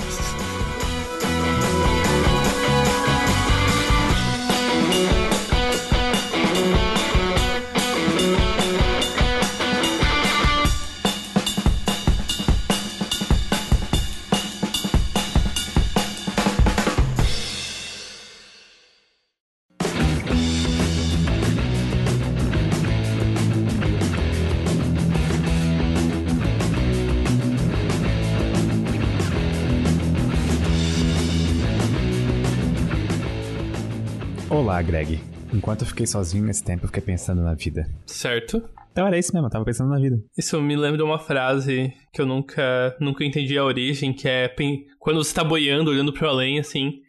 [34.71, 35.19] Olá, Greg.
[35.53, 37.85] Enquanto eu fiquei sozinho nesse tempo, eu fiquei pensando na vida.
[38.05, 38.63] Certo?
[38.89, 40.15] Então era isso mesmo, eu tava pensando na vida.
[40.37, 44.49] Isso me lembra uma frase que eu nunca, nunca entendi a origem, que é
[44.97, 47.01] quando você tá boiando, olhando pro além, assim,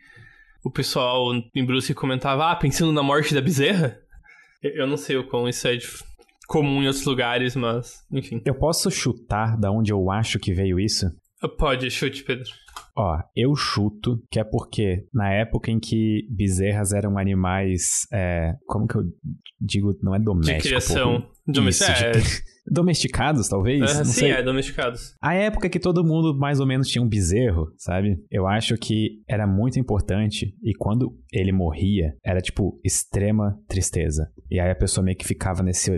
[0.64, 3.96] o pessoal em Bruce comentava, ah, pensando na morte da bezerra?
[4.61, 5.87] Eu eu não sei o quão isso é de-
[6.48, 8.42] comum em outros lugares, mas, enfim.
[8.44, 11.07] Eu posso chutar da onde eu acho que veio isso?
[11.57, 12.51] Pode, chute, Pedro.
[12.96, 18.06] Ó, eu chuto que é porque na época em que bezerras eram animais.
[18.12, 19.02] É, como que eu
[19.61, 19.96] digo?
[20.02, 20.62] Não é De doméstico.
[20.62, 21.22] criação.
[21.22, 21.32] pô.
[21.52, 23.80] Domestic- Isso, é, de- Domesticados, talvez?
[23.80, 24.30] não sim, sei.
[24.30, 25.16] é, domesticados.
[25.20, 28.16] A época que todo mundo mais ou menos tinha um bezerro, sabe?
[28.30, 34.30] Eu acho que era muito importante e quando ele morria, era tipo extrema tristeza.
[34.48, 35.90] E aí a pessoa meio que ficava nesse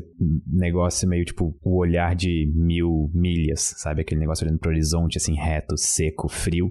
[0.47, 4.01] negócio meio tipo o olhar de mil milhas, sabe?
[4.01, 6.64] Aquele negócio olhando pro horizonte assim reto, seco, frio.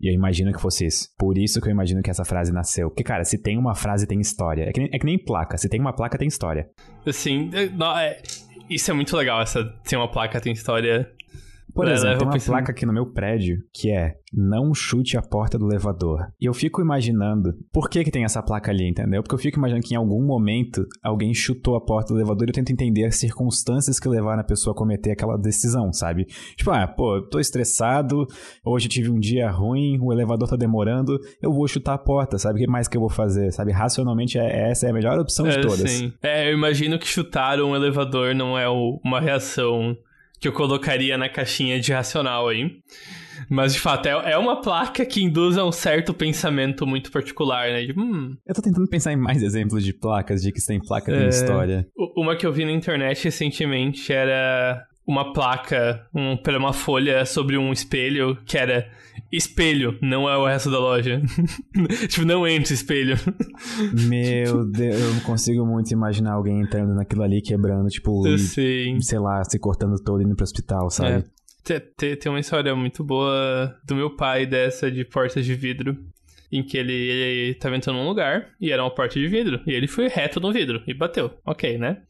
[0.00, 1.08] E eu imagino que fosse isso.
[1.18, 2.88] Por isso que eu imagino que essa frase nasceu.
[2.88, 4.64] Porque, cara, se tem uma frase, tem história.
[4.64, 5.58] É que nem, é que nem placa.
[5.58, 6.68] Se tem uma placa, tem história.
[7.12, 8.22] Sim, é,
[8.70, 11.10] isso é muito legal, essa tem uma placa, tem história.
[11.80, 12.52] Por exemplo, tem uma pensando...
[12.54, 16.28] placa aqui no meu prédio que é não chute a porta do elevador.
[16.40, 19.22] E eu fico imaginando por que que tem essa placa ali, entendeu?
[19.22, 22.50] Porque eu fico imaginando que em algum momento alguém chutou a porta do elevador e
[22.50, 26.26] eu tento entender as circunstâncias que levaram a pessoa a cometer aquela decisão, sabe?
[26.56, 28.26] Tipo, ah, pô, eu tô estressado,
[28.64, 32.38] hoje eu tive um dia ruim, o elevador tá demorando, eu vou chutar a porta,
[32.38, 32.60] sabe?
[32.60, 33.72] O que mais que eu vou fazer, sabe?
[33.72, 35.90] Racionalmente é, essa é a melhor opção é, de todas.
[35.90, 36.12] Sim.
[36.22, 39.96] É, eu imagino que chutar um elevador não é uma reação
[40.40, 42.70] que eu colocaria na caixinha de racional aí.
[43.48, 47.68] Mas, de fato, é, é uma placa que induz a um certo pensamento muito particular,
[47.68, 47.84] né?
[47.84, 48.36] De, hum.
[48.46, 51.28] Eu tô tentando pensar em mais exemplos de placas, de que tem placa é...
[51.28, 51.86] história.
[52.16, 57.72] Uma que eu vi na internet recentemente era uma placa um, uma folha sobre um
[57.72, 58.88] espelho que era
[59.32, 61.22] espelho, não é o resto da loja.
[62.08, 63.16] tipo, não entre espelho.
[64.08, 69.42] Meu Deus, eu não consigo muito imaginar alguém entrando naquilo ali, quebrando, tipo, sei lá,
[69.44, 71.24] se cortando todo indo pro hospital, sabe?
[71.24, 71.80] É.
[71.96, 75.96] Tem, tem uma história muito boa do meu pai dessa de portas de vidro.
[76.52, 79.60] Em que ele, ele tava entrando num lugar e era uma porta de vidro.
[79.64, 81.30] E ele foi reto no vidro e bateu.
[81.46, 82.02] Ok, né?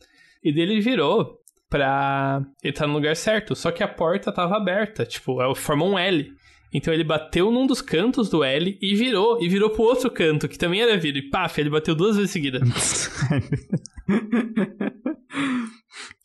[0.42, 3.54] E dele virou pra entrar no lugar certo.
[3.54, 6.32] Só que a porta tava aberta, tipo, é forma um L.
[6.72, 10.48] Então ele bateu num dos cantos do L e virou, e virou pro outro canto,
[10.48, 11.18] que também era vidro.
[11.18, 12.60] E paf, ele bateu duas vezes seguida.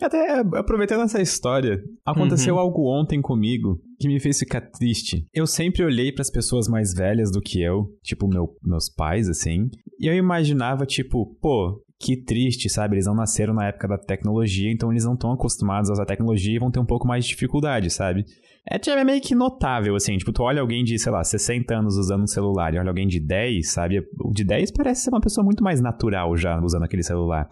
[0.02, 2.60] Até aproveitando essa história, aconteceu uhum.
[2.62, 5.26] algo ontem comigo que me fez ficar triste.
[5.34, 9.30] Eu sempre olhei para as pessoas mais velhas do que eu, tipo meu, meus pais,
[9.30, 12.96] assim, e eu imaginava, tipo, pô, que triste, sabe?
[12.96, 16.56] Eles não nasceram na época da tecnologia, então eles não estão acostumados a usar tecnologia
[16.56, 18.26] e vão ter um pouco mais de dificuldade, sabe?
[18.70, 20.18] É, é meio que notável, assim.
[20.18, 23.08] Tipo, tu olha alguém de, sei lá, 60 anos usando um celular e olha alguém
[23.08, 24.00] de 10, sabe?
[24.20, 27.48] O de 10 parece ser uma pessoa muito mais natural já usando aquele celular.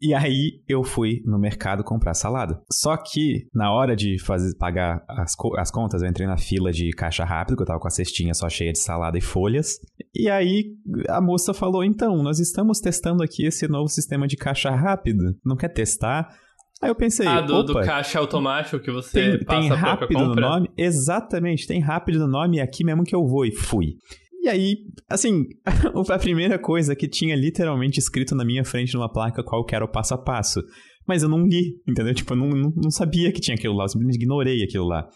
[0.00, 2.60] E aí eu fui no mercado comprar salada.
[2.72, 6.90] Só que na hora de fazer pagar as, as contas, eu entrei na fila de
[6.90, 9.78] caixa rápido, que eu tava com a cestinha só cheia de salada e folhas.
[10.14, 10.74] E aí
[11.08, 15.36] a moça falou: "Então, nós estamos testando aqui esse novo sistema de caixa rápido.
[15.44, 16.28] Não quer testar?"
[16.82, 20.34] Aí eu pensei, ah, do, do caixa automático que você tem, passa tem rápido no
[20.34, 23.96] nome, exatamente, tem rápido no nome e aqui mesmo que eu vou e fui.
[24.40, 25.46] E aí, assim,
[26.08, 29.84] a primeira coisa que tinha literalmente escrito na minha frente numa placa qual que era
[29.84, 30.62] o passo a passo.
[31.06, 32.14] Mas eu não li, entendeu?
[32.14, 35.08] Tipo, eu não, não, não sabia que tinha aquilo lá, eu simplesmente ignorei aquilo lá.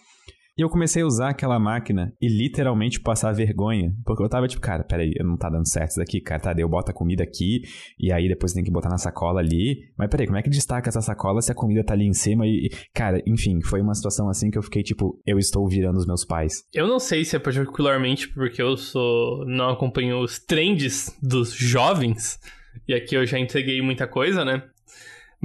[0.56, 3.92] E eu comecei a usar aquela máquina e literalmente passar vergonha.
[4.04, 6.40] Porque eu tava tipo, cara, peraí, não tá dando certo isso daqui, cara.
[6.40, 7.62] Tá, eu boto a comida aqui
[7.98, 9.90] e aí depois tem que botar na sacola ali.
[9.98, 12.46] Mas peraí, como é que destaca essa sacola se a comida tá ali em cima?
[12.46, 16.06] E, cara, enfim, foi uma situação assim que eu fiquei tipo, eu estou virando os
[16.06, 16.62] meus pais.
[16.72, 19.44] Eu não sei se é particularmente porque eu sou.
[19.46, 22.38] não acompanho os trends dos jovens.
[22.86, 24.62] E aqui eu já entreguei muita coisa, né?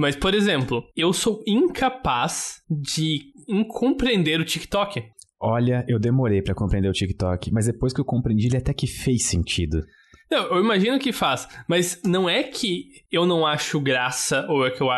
[0.00, 3.20] Mas, por exemplo, eu sou incapaz de
[3.68, 5.04] compreender o TikTok.
[5.38, 8.86] Olha, eu demorei para compreender o TikTok, mas depois que eu compreendi, ele até que
[8.86, 9.84] fez sentido.
[10.30, 14.70] Não, eu imagino que faz, mas não é que eu não acho graça ou é
[14.70, 14.88] que eu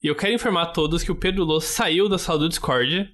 [0.00, 3.10] E eu quero informar a todos que o Pedro Lô saiu da sala do Discord.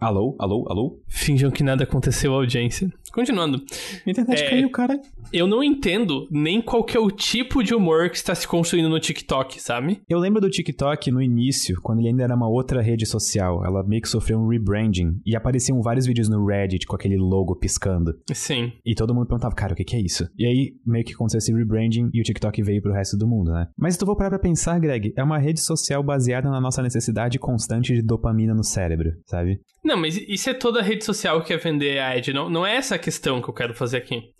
[0.00, 1.02] Alô, alô, alô?
[1.06, 2.90] Finjam que nada aconteceu à audiência.
[3.12, 3.62] Continuando.
[4.06, 5.00] A internet é, caiu, cara.
[5.32, 8.88] Eu não entendo nem qual que é o tipo de humor que está se construindo
[8.88, 10.00] no TikTok, sabe?
[10.08, 13.64] Eu lembro do TikTok no início, quando ele ainda era uma outra rede social.
[13.64, 15.20] Ela meio que sofreu um rebranding.
[15.24, 18.14] E apareciam vários vídeos no Reddit com aquele logo piscando.
[18.32, 18.72] Sim.
[18.84, 20.26] E todo mundo perguntava, cara, o que, que é isso?
[20.38, 23.52] E aí, meio que aconteceu esse rebranding e o TikTok veio pro resto do mundo,
[23.52, 23.68] né?
[23.78, 26.82] Mas se tu for parar pra pensar, Greg, é uma rede social baseada na nossa
[26.82, 29.60] necessidade constante de dopamina no cérebro, sabe?
[29.84, 32.32] Não, mas isso é toda rede social que quer vender a ad.
[32.32, 34.30] Não, não é essa questão que eu quero fazer aqui.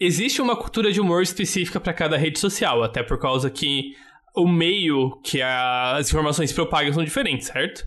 [0.00, 3.94] Existe uma cultura de humor específica para cada rede social, até por causa que
[4.34, 7.86] o meio que as informações propagam são diferentes, certo?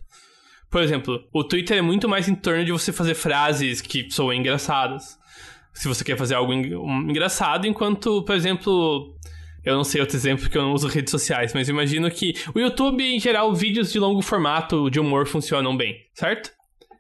[0.69, 4.34] Por exemplo, o Twitter é muito mais em torno de você fazer frases que soam
[4.34, 5.17] engraçadas.
[5.73, 9.15] Se você quer fazer algo engraçado, enquanto, por exemplo,
[9.63, 12.60] eu não sei outro exemplo porque eu não uso redes sociais, mas imagino que o
[12.60, 16.51] YouTube, em geral, vídeos de longo formato de humor funcionam bem, certo?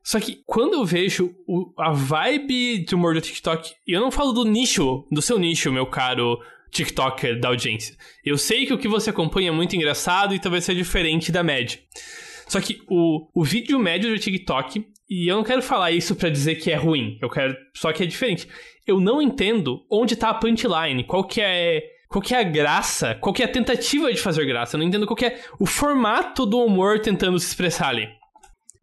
[0.03, 4.11] Só que quando eu vejo o, a vibe de humor do TikTok, e eu não
[4.11, 6.39] falo do nicho, do seu nicho, meu caro
[6.71, 7.95] TikToker da audiência.
[8.25, 11.43] Eu sei que o que você acompanha é muito engraçado e talvez seja diferente da
[11.43, 11.79] média.
[12.47, 16.29] Só que o, o vídeo médio do TikTok, e eu não quero falar isso para
[16.29, 18.47] dizer que é ruim, eu quero só que é diferente.
[18.87, 23.15] Eu não entendo onde tá a punchline, qual que é qual que é a graça,
[23.15, 24.75] qual que é a tentativa de fazer graça.
[24.75, 28.09] Eu não entendo qual que é o formato do humor tentando se expressar ali.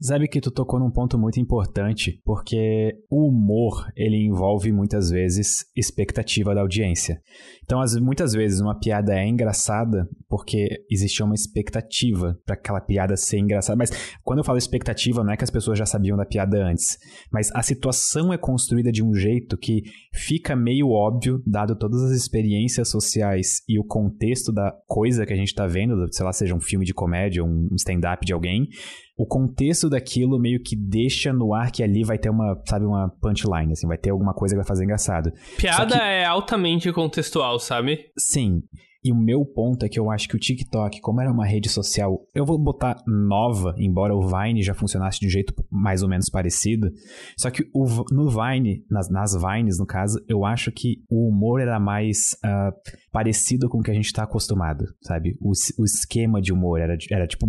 [0.00, 5.64] Sabe que tu tocou num ponto muito importante, porque o humor, ele envolve muitas vezes
[5.76, 7.20] expectativa da audiência.
[7.64, 13.16] Então, as, muitas vezes uma piada é engraçada porque existia uma expectativa para aquela piada
[13.16, 13.76] ser engraçada.
[13.76, 13.90] Mas
[14.22, 16.96] quando eu falo expectativa, não é que as pessoas já sabiam da piada antes,
[17.32, 19.82] mas a situação é construída de um jeito que
[20.14, 25.36] fica meio óbvio, dado todas as experiências sociais e o contexto da coisa que a
[25.36, 28.68] gente tá vendo, sei lá, seja um filme de comédia, um stand-up de alguém,
[29.18, 33.08] o contexto daquilo meio que deixa no ar que ali vai ter uma, sabe, uma
[33.20, 35.32] punchline, assim, vai ter alguma coisa que vai fazer engraçado.
[35.56, 36.00] Piada que...
[36.00, 38.12] é altamente contextual, sabe?
[38.16, 38.62] Sim.
[39.04, 41.68] E o meu ponto é que eu acho que o TikTok, como era uma rede
[41.68, 46.08] social, eu vou botar nova, embora o Vine já funcionasse de um jeito mais ou
[46.08, 46.90] menos parecido.
[47.36, 51.60] Só que o, no Vine, nas, nas Vines, no caso, eu acho que o humor
[51.60, 52.72] era mais uh,
[53.12, 55.36] parecido com o que a gente tá acostumado, sabe?
[55.40, 57.46] O, o esquema de humor era, era tipo.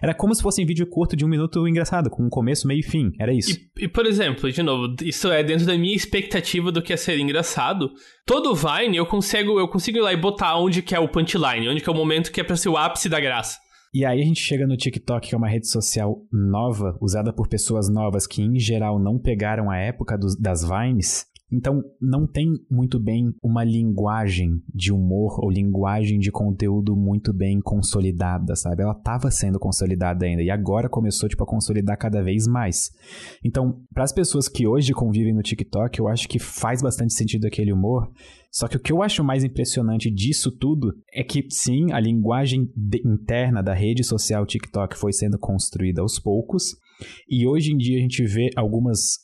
[0.00, 2.80] Era como se fosse um vídeo curto de um minuto engraçado, com um começo, meio
[2.80, 3.10] e fim.
[3.18, 3.58] Era isso.
[3.76, 6.96] E, e, por exemplo, de novo, isso é dentro da minha expectativa do que é
[6.96, 7.90] ser engraçado.
[8.24, 11.68] Todo Vine eu consigo, eu consigo ir lá e botar onde que é o punchline,
[11.68, 13.58] onde que é o momento que é pra ser o ápice da graça.
[13.92, 17.48] E aí a gente chega no TikTok, que é uma rede social nova, usada por
[17.48, 22.98] pessoas novas que em geral não pegaram a época das Vines, então, não tem muito
[22.98, 28.82] bem uma linguagem de humor ou linguagem de conteúdo muito bem consolidada, sabe?
[28.82, 32.90] Ela estava sendo consolidada ainda e agora começou tipo a consolidar cada vez mais.
[33.44, 37.46] Então, para as pessoas que hoje convivem no TikTok, eu acho que faz bastante sentido
[37.46, 38.10] aquele humor.
[38.50, 42.70] Só que o que eu acho mais impressionante disso tudo é que, sim, a linguagem
[43.04, 46.76] interna da rede social TikTok foi sendo construída aos poucos,
[47.28, 49.18] e hoje em dia a gente vê algumas,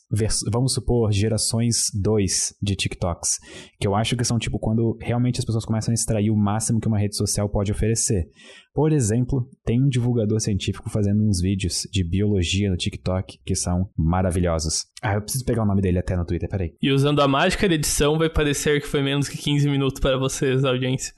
[0.51, 3.37] vamos supor, gerações 2 de TikToks,
[3.79, 6.79] que eu acho que são tipo quando realmente as pessoas começam a extrair o máximo
[6.79, 8.27] que uma rede social pode oferecer.
[8.73, 13.89] Por exemplo, tem um divulgador científico fazendo uns vídeos de biologia no TikTok que são
[13.97, 14.85] maravilhosos.
[15.01, 16.73] Ah, eu preciso pegar o nome dele até no Twitter, peraí.
[16.81, 20.17] E usando a mágica da edição, vai parecer que foi menos que 15 minutos para
[20.17, 21.13] vocês, audiência.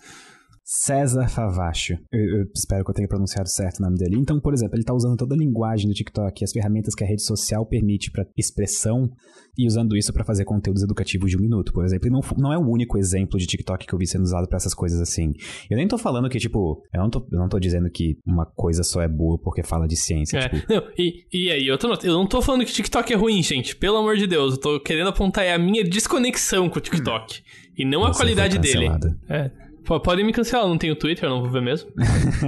[0.73, 1.95] César Favacho.
[2.10, 4.15] Eu, eu, espero que eu tenha pronunciado certo o nome dele.
[4.17, 7.07] Então, por exemplo, ele está usando toda a linguagem do TikTok, as ferramentas que a
[7.07, 9.10] rede social permite para expressão
[9.57, 12.07] e usando isso para fazer conteúdos educativos de um minuto, por exemplo.
[12.07, 14.55] E não, não é o único exemplo de TikTok que eu vi sendo usado para
[14.55, 15.34] essas coisas assim.
[15.69, 18.45] Eu nem tô falando que, tipo, eu não tô, eu não tô dizendo que uma
[18.45, 20.38] coisa só é boa porque fala de ciência.
[20.38, 20.73] É, tipo...
[20.73, 23.75] não, e, e aí, eu, tô, eu não tô falando que TikTok é ruim, gente.
[23.75, 24.53] Pelo amor de Deus.
[24.53, 27.41] Eu tô querendo apontar a minha desconexão com o TikTok.
[27.77, 28.88] E não Você a qualidade dele.
[29.29, 29.51] É.
[29.85, 31.89] Podem me cancelar, não tenho Twitter, não vou ver mesmo.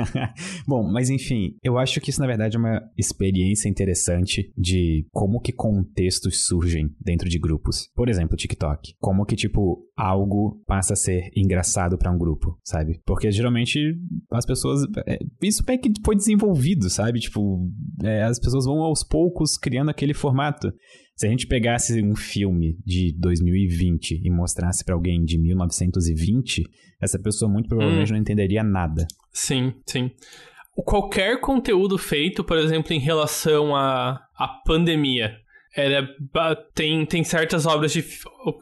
[0.68, 5.42] Bom, mas enfim, eu acho que isso na verdade é uma experiência interessante de como
[5.42, 7.90] que contextos surgem dentro de grupos.
[7.96, 8.94] Por exemplo, TikTok.
[9.00, 13.00] Como que, tipo, algo passa a ser engraçado para um grupo, sabe?
[13.06, 13.96] Porque geralmente
[14.32, 14.84] as pessoas.
[15.08, 17.20] É, isso é que foi desenvolvido, sabe?
[17.20, 17.70] Tipo,
[18.04, 20.74] é, as pessoas vão aos poucos criando aquele formato.
[21.16, 26.64] Se a gente pegasse um filme de 2020 e mostrasse para alguém de 1920,
[27.00, 28.16] essa pessoa muito provavelmente hum.
[28.16, 29.08] não entenderia nada.
[29.32, 30.12] Sim, sim.
[30.76, 35.38] Qualquer conteúdo feito, por exemplo, em relação à, à pandemia,
[35.76, 36.08] era,
[36.74, 38.04] tem, tem certas obras de,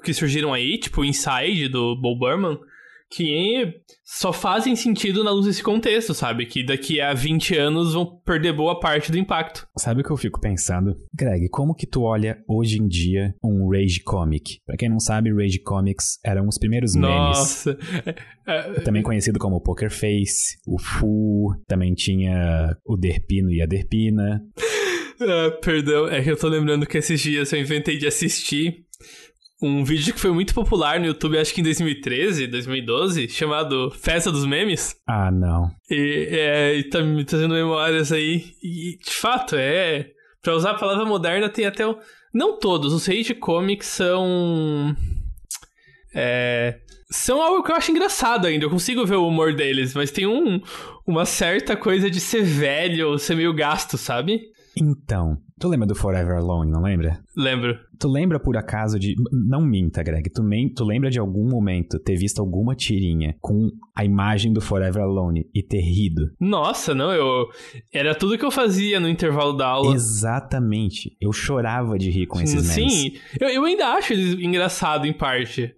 [0.03, 2.57] que surgiram aí, tipo Inside, do Bo Burman,
[3.11, 3.73] que
[4.05, 6.45] só fazem sentido na luz desse contexto, sabe?
[6.45, 9.67] Que daqui a 20 anos vão perder boa parte do impacto.
[9.77, 10.95] Sabe o que eu fico pensando?
[11.13, 14.59] Greg, como que tu olha hoje em dia um Rage Comic?
[14.65, 17.37] Pra quem não sabe, Rage Comics eram os primeiros memes.
[17.37, 17.77] Nossa!
[18.47, 24.41] É, também conhecido como Poker Face, o Fu, também tinha o Derpino e a Derpina.
[25.23, 28.87] Ah, perdão, é que eu tô lembrando que esses dias eu inventei de assistir
[29.61, 34.31] um vídeo que foi muito popular no YouTube, acho que em 2013, 2012, chamado Festa
[34.31, 34.95] dos Memes.
[35.07, 35.69] Ah, não.
[35.89, 38.55] E, é, e tá me trazendo memórias aí.
[38.63, 40.09] E, de fato, é.
[40.41, 41.85] Pra usar a palavra moderna, tem até.
[41.85, 41.99] O...
[42.33, 44.95] Não todos, os rage comics são.
[46.15, 46.79] É.
[47.11, 48.65] São algo que eu acho engraçado ainda.
[48.65, 50.61] Eu consigo ver o humor deles, mas tem um,
[51.05, 54.41] uma certa coisa de ser velho, ser meio gasto, sabe?
[54.75, 57.19] Então, tu lembra do Forever Alone, não lembra?
[57.35, 57.77] Lembro.
[58.01, 59.13] Tu lembra por acaso de.
[59.31, 60.27] Não minta, Greg.
[60.31, 60.73] Tu, men...
[60.73, 65.47] tu lembra de algum momento ter visto alguma tirinha com a imagem do Forever Alone
[65.53, 66.31] e ter rido?
[66.39, 67.45] Nossa, não, eu.
[67.93, 69.93] Era tudo que eu fazia no intervalo da aula.
[69.93, 71.15] Exatamente.
[71.21, 72.91] Eu chorava de rir com esses memes.
[72.91, 75.71] Sim, eu, eu ainda acho eles engraçado em parte.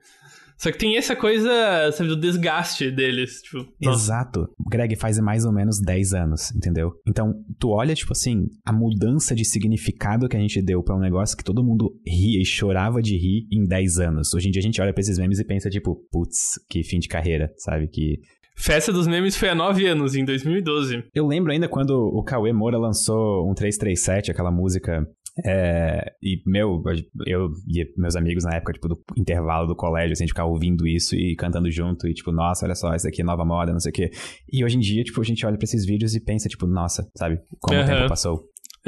[0.57, 3.67] Só que tem essa coisa, sabe, do desgaste deles, tipo...
[3.81, 4.47] Exato.
[4.69, 6.91] Greg faz mais ou menos 10 anos, entendeu?
[7.07, 10.99] Então, tu olha, tipo assim, a mudança de significado que a gente deu para um
[10.99, 14.33] negócio que todo mundo ria e chorava de rir em 10 anos.
[14.33, 16.99] Hoje em dia a gente olha pra esses memes e pensa, tipo, putz, que fim
[16.99, 17.87] de carreira, sabe?
[17.87, 18.19] Que
[18.55, 21.03] Festa dos Memes foi há nove anos, em 2012.
[21.13, 25.05] Eu lembro ainda quando o Cauê Moura lançou um 337, aquela música
[25.45, 26.81] é, e, meu,
[27.25, 30.87] eu e meus amigos na época, tipo, do intervalo do colégio, assim, de ficar ouvindo
[30.87, 33.79] isso e cantando junto, e tipo, nossa, olha só, isso aqui é nova moda, não
[33.79, 34.11] sei o quê.
[34.51, 37.09] E hoje em dia, tipo, a gente olha pra esses vídeos e pensa, tipo, nossa,
[37.17, 37.83] sabe, como uhum.
[37.83, 38.43] o tempo passou.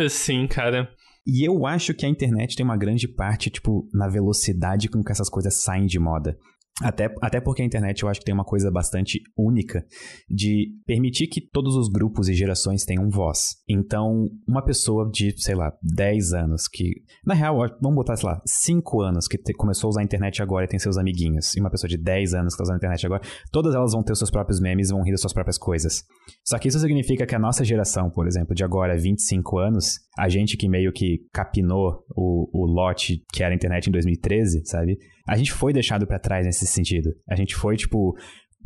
[0.10, 0.90] Sim, cara.
[1.26, 5.12] E eu acho que a internet tem uma grande parte, tipo, na velocidade com que
[5.12, 6.38] essas coisas saem de moda.
[6.82, 9.86] Até, até porque a internet eu acho que tem uma coisa bastante única
[10.30, 13.56] de permitir que todos os grupos e gerações tenham voz.
[13.68, 17.04] Então, uma pessoa de, sei lá, 10 anos que.
[17.26, 20.42] Na real, vamos botar, sei lá, 5 anos que te, começou a usar a internet
[20.42, 21.56] agora e tem seus amiguinhos.
[21.56, 23.22] E uma pessoa de 10 anos que está usando a internet agora,
[23.54, 26.04] todas elas vão ter os seus próprios memes vão rir das suas próprias coisas.
[26.46, 30.30] Só que isso significa que a nossa geração, por exemplo, de agora 25 anos, a
[30.30, 34.96] gente que meio que capinou o, o lote que era a internet em 2013, sabe?
[35.28, 37.10] A gente foi deixado para trás nesse sentido.
[37.28, 38.16] A gente foi, tipo,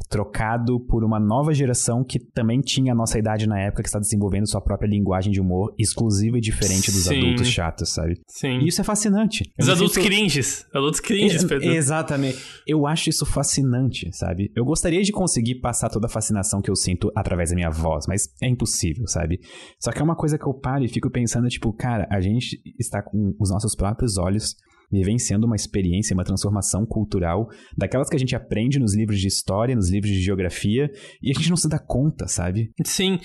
[0.09, 3.99] trocado por uma nova geração que também tinha a nossa idade na época, que está
[3.99, 7.19] desenvolvendo sua própria linguagem de humor exclusiva e diferente dos Sim.
[7.19, 8.19] adultos chatos, sabe?
[8.27, 8.59] Sim.
[8.59, 9.43] E isso é fascinante.
[9.59, 10.05] Os adultos sinto...
[10.05, 10.65] cringes.
[10.73, 11.69] Adultos cringes, Pedro.
[11.69, 12.37] Exatamente.
[12.65, 14.51] Eu acho isso fascinante, sabe?
[14.55, 18.05] Eu gostaria de conseguir passar toda a fascinação que eu sinto através da minha voz,
[18.07, 19.39] mas é impossível, sabe?
[19.79, 22.61] Só que é uma coisa que eu paro e fico pensando, tipo, cara, a gente
[22.79, 24.55] está com os nossos próprios olhos
[24.91, 27.47] vivenciando uma experiência, uma transformação cultural,
[27.77, 30.89] daquelas que a gente aprende nos livros de história, nos livros de geografia,
[31.21, 32.71] e a gente não se dá conta, sabe?
[32.83, 33.19] Sim.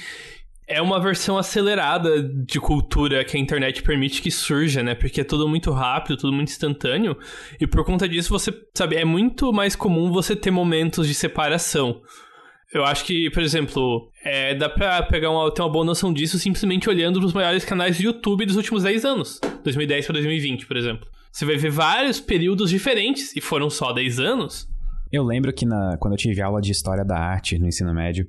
[0.66, 4.94] É uma versão acelerada de cultura que a internet permite que surja, né?
[4.94, 7.18] Porque é tudo muito rápido, tudo muito instantâneo.
[7.61, 12.00] E por conta disso, você sabe, é muito mais comum você ter momentos de separação.
[12.72, 16.38] Eu acho que, por exemplo, é, dá pra pegar uma, ter uma boa noção disso
[16.38, 19.40] simplesmente olhando os maiores canais de YouTube dos últimos 10 anos.
[19.62, 21.07] 2010 para 2020, por exemplo.
[21.35, 24.68] Você vai ver vários períodos diferentes, e foram só 10 anos.
[25.11, 28.25] Eu lembro que na, quando eu tive aula de História da Arte no ensino médio,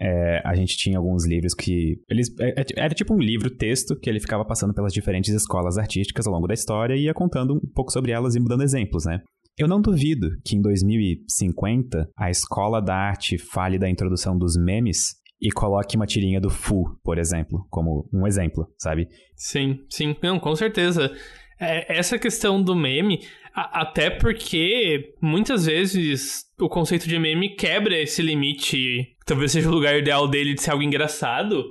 [0.00, 2.00] é, a gente tinha alguns livros que...
[2.10, 6.26] eles é, é, Era tipo um livro-texto que ele ficava passando pelas diferentes escolas artísticas
[6.26, 9.20] ao longo da história e ia contando um pouco sobre elas e dando exemplos, né?
[9.56, 15.14] Eu não duvido que em 2050 a escola da arte fale da introdução dos memes
[15.40, 19.06] e coloque uma tirinha do Fu, por exemplo, como um exemplo, sabe?
[19.36, 21.12] Sim, sim, não, com certeza.
[21.60, 27.98] É, essa questão do meme, a, até porque muitas vezes o conceito de meme quebra
[27.98, 31.64] esse limite, talvez seja o lugar ideal dele de ser algo engraçado.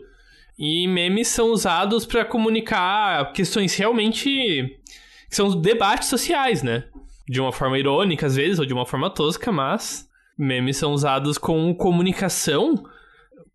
[0.59, 4.25] E memes são usados para comunicar questões realmente
[5.29, 6.85] que são debates sociais, né?
[7.29, 11.37] De uma forma irônica às vezes ou de uma forma tosca, mas memes são usados
[11.37, 12.83] com comunicação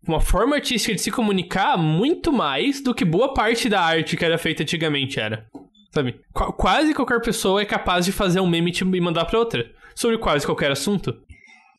[0.07, 4.25] uma forma artística de se comunicar muito mais do que boa parte da arte que
[4.25, 5.47] era feita antigamente era.
[5.93, 6.19] Sabe?
[6.33, 9.71] Qu quase qualquer pessoa é capaz de fazer um meme e mandar pra outra.
[9.93, 11.15] Sobre quase qualquer assunto.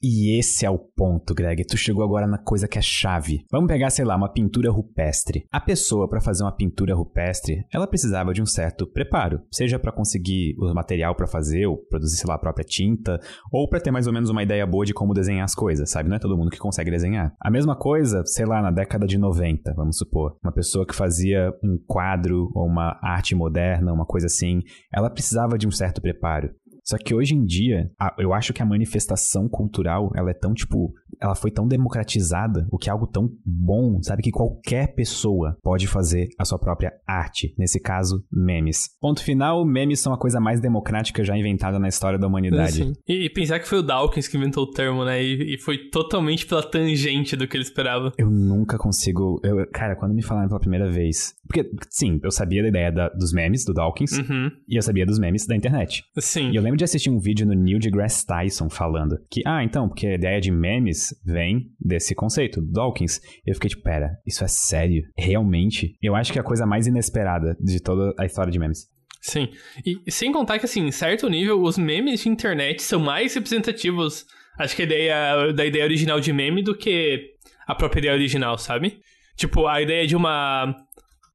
[0.06, 1.64] E esse é o ponto, Greg.
[1.64, 3.46] Tu chegou agora na coisa que é chave.
[3.50, 5.46] Vamos pegar, sei lá, uma pintura rupestre.
[5.50, 9.90] A pessoa, para fazer uma pintura rupestre, ela precisava de um certo preparo, seja para
[9.90, 13.18] conseguir o material para fazer, ou produzir, sei lá, a própria tinta,
[13.50, 16.10] ou para ter mais ou menos uma ideia boa de como desenhar as coisas, sabe?
[16.10, 17.34] Não é todo mundo que consegue desenhar.
[17.40, 20.36] A mesma coisa, sei lá, na década de 90, vamos supor.
[20.44, 24.60] Uma pessoa que fazia um quadro ou uma arte moderna, uma coisa assim,
[24.92, 26.50] ela precisava de um certo preparo.
[26.84, 30.92] Só que hoje em dia, eu acho que a manifestação cultural, ela é tão, tipo,
[31.20, 34.22] ela foi tão democratizada, o que é algo tão bom, sabe?
[34.22, 37.54] Que qualquer pessoa pode fazer a sua própria arte.
[37.58, 38.90] Nesse caso, memes.
[39.00, 42.72] Ponto final, memes são a coisa mais democrática já inventada na história da humanidade.
[42.74, 42.92] Sim.
[43.08, 45.22] E, e pensar que foi o Dawkins que inventou o termo, né?
[45.22, 48.12] E, e, foi totalmente pela tangente do que ele esperava.
[48.18, 49.40] Eu nunca consigo.
[49.42, 51.34] Eu, cara, quando me falaram pela primeira vez.
[51.46, 54.50] Porque, sim, eu sabia da ideia da, dos memes, do Dawkins, uhum.
[54.68, 56.04] e eu sabia dos memes da internet.
[56.18, 56.50] Sim.
[56.50, 59.88] E eu lembro de assistir um vídeo no Neil deGrasse Tyson falando que, ah, então,
[59.88, 63.20] porque a ideia de memes vem desse conceito, Dawkins.
[63.46, 65.02] Eu fiquei tipo, pera, isso é sério?
[65.16, 65.96] Realmente?
[66.02, 68.88] Eu acho que é a coisa mais inesperada de toda a história de memes.
[69.20, 69.48] Sim.
[69.84, 74.26] E sem contar que, assim, em certo nível, os memes de internet são mais representativos,
[74.58, 77.32] acho que a ideia, da ideia original de meme do que
[77.66, 79.00] a própria ideia original, sabe?
[79.34, 80.76] Tipo, a ideia de uma.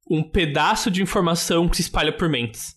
[0.08, 2.76] um pedaço de informação que se espalha por mentes.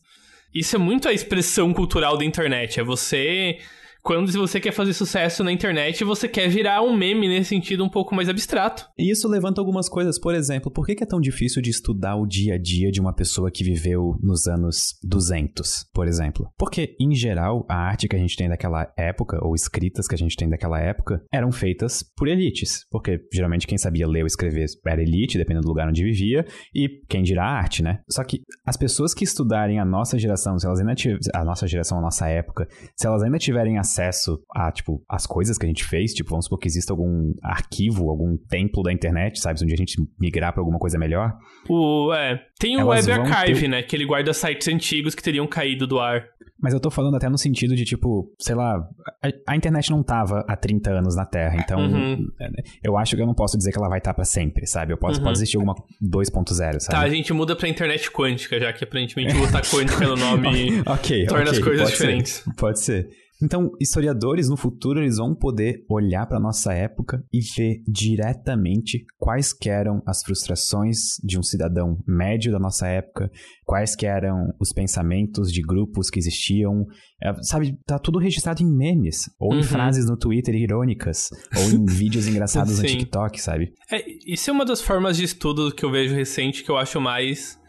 [0.54, 2.80] Isso é muito a expressão cultural da internet.
[2.80, 3.60] É você
[4.04, 7.89] quando você quer fazer sucesso na internet, você quer virar um meme nesse sentido um
[7.89, 8.86] pouco mais abstrato.
[9.00, 10.20] E isso levanta algumas coisas.
[10.20, 13.13] Por exemplo, por que é tão difícil de estudar o dia a dia de uma
[13.13, 16.52] pessoa que viveu nos anos 200, por exemplo?
[16.58, 20.18] Porque, em geral, a arte que a gente tem daquela época, ou escritas que a
[20.18, 22.86] gente tem daquela época, eram feitas por elites.
[22.92, 26.89] Porque, geralmente, quem sabia ler ou escrever era elite, dependendo do lugar onde vivia, e
[27.08, 28.02] quem dirá arte, né?
[28.10, 31.66] Só que as pessoas que estudarem a nossa geração, se elas ainda tiverem, a nossa
[31.66, 35.65] geração, a nossa época, se elas ainda tiverem acesso acesso a, tipo, as coisas que
[35.65, 36.13] a gente fez.
[36.13, 39.60] Tipo, vamos supor que exista algum arquivo, algum templo da internet, sabe?
[39.60, 41.34] Se um dia a gente migrar pra alguma coisa melhor.
[41.69, 43.67] O, é, tem o Web Archive, ter...
[43.67, 43.84] né?
[43.84, 46.26] Que ele guarda sites antigos que teriam caído do ar.
[46.61, 48.78] Mas eu tô falando até no sentido de, tipo, sei lá,
[49.22, 52.26] a, a internet não tava há 30 anos na Terra, então uhum.
[52.39, 52.47] É,
[52.82, 54.93] eu acho que eu não posso dizer que ela vai estar tá para sempre, sabe?
[54.93, 55.26] Eu posso, uhum.
[55.26, 56.80] Pode existir alguma 2.0, sabe?
[56.88, 61.26] Tá, a gente muda pra internet quântica, já que aparentemente botar quântica no nome okay,
[61.26, 62.32] torna okay, as coisas diferentes.
[62.32, 63.09] Ser, pode ser.
[63.44, 69.54] Então, historiadores no futuro eles vão poder olhar para nossa época e ver diretamente quais
[69.66, 73.30] eram as frustrações de um cidadão médio da nossa época,
[73.66, 76.86] quais eram os pensamentos de grupos que existiam,
[77.22, 79.60] é, sabe, tá tudo registrado em memes, ou uhum.
[79.60, 83.74] em frases no Twitter irônicas, ou em vídeos engraçados no TikTok, sabe?
[83.91, 87.02] É, isso é uma das formas de estudo que eu vejo recente que eu acho
[87.02, 87.60] mais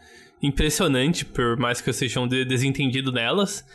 [0.41, 3.65] impressionante, por mais que eu seja um desentendido nelas,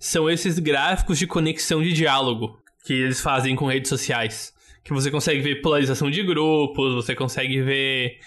[0.00, 4.52] são esses gráficos de conexão de diálogo que eles fazem com redes sociais.
[4.82, 8.18] Que você consegue ver polarização de grupos, você consegue ver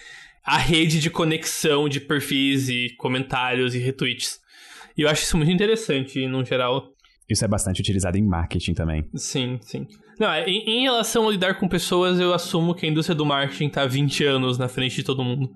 [0.44, 4.40] a rede de conexão de perfis e comentários e retweets.
[4.96, 6.92] E eu acho isso muito interessante, no geral.
[7.28, 9.04] Isso é bastante utilizado em marketing também.
[9.16, 9.88] Sim, sim.
[10.20, 13.26] Não, é, em, em relação a lidar com pessoas, eu assumo que a indústria do
[13.26, 15.50] marketing está 20 anos na frente de todo mundo.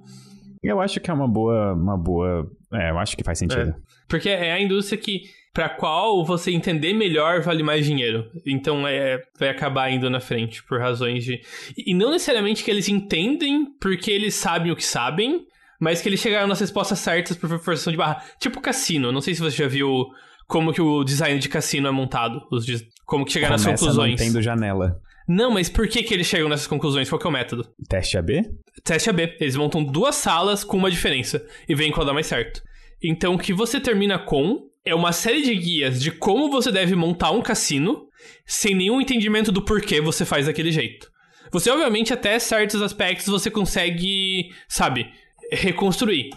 [0.60, 2.50] Eu acho que é uma boa, uma boa.
[2.72, 3.70] É, eu acho que faz sentido.
[3.70, 3.74] É.
[4.08, 5.22] Porque é a indústria que
[5.58, 8.30] para qual você entender melhor vale mais dinheiro.
[8.46, 11.40] Então é, vai acabar indo na frente por razões de.
[11.76, 15.48] E não necessariamente que eles entendem porque eles sabem o que sabem,
[15.80, 18.22] mas que eles chegaram nas respostas certas por forçação de barra.
[18.38, 19.10] Tipo cassino.
[19.10, 20.06] Não sei se você já viu
[20.46, 22.40] como que o design de cassino é montado.
[22.52, 22.86] Os de...
[23.04, 24.12] Como que chegaram nas conclusões.
[24.12, 25.00] Não tendo janela.
[25.26, 27.08] Não, mas por que, que eles chegam nessas conclusões?
[27.08, 27.68] Qual que é o método?
[27.88, 28.48] Teste AB?
[28.84, 29.34] Teste AB.
[29.40, 32.62] Eles montam duas salas com uma diferença e veem qual dá mais certo.
[33.02, 36.94] Então, o que você termina com é uma série de guias de como você deve
[36.94, 38.08] montar um cassino
[38.46, 41.10] sem nenhum entendimento do porquê você faz daquele jeito.
[41.52, 45.06] Você, obviamente, até certos aspectos você consegue, sabe,
[45.52, 46.30] reconstruir.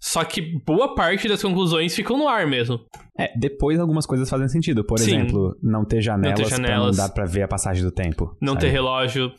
[0.00, 2.80] Só que boa parte das conclusões ficam no ar mesmo.
[3.18, 4.84] É, depois algumas coisas fazem sentido.
[4.84, 5.16] Por Sim.
[5.16, 7.90] exemplo, não ter janelas, não ter janelas pra não dar pra ver a passagem do
[7.90, 8.36] tempo.
[8.40, 8.66] Não sabe?
[8.66, 9.32] ter relógio.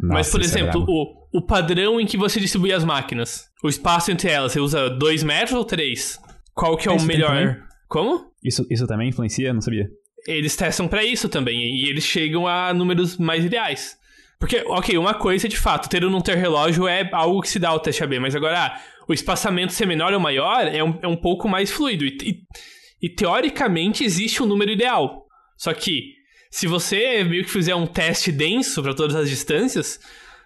[0.00, 3.48] Nossa, Mas, por é exemplo, é o, o padrão em que você distribui as máquinas.
[3.62, 6.18] O espaço entre elas, você usa 2 metros ou 3?
[6.52, 7.62] Qual que é, é o melhor?
[7.94, 8.28] Como?
[8.42, 9.54] Isso, isso também influencia?
[9.54, 9.88] Não sabia.
[10.26, 13.96] Eles testam para isso também, e eles chegam a números mais ideais.
[14.36, 17.48] Porque, ok, uma coisa é de fato, ter ou não ter relógio é algo que
[17.48, 20.82] se dá ao teste AB, mas agora, ah, o espaçamento ser menor ou maior é
[20.82, 22.04] um, é um pouco mais fluido.
[22.04, 25.28] E, e, e teoricamente existe um número ideal.
[25.56, 26.14] Só que,
[26.50, 30.00] se você meio que fizer um teste denso para todas as distâncias,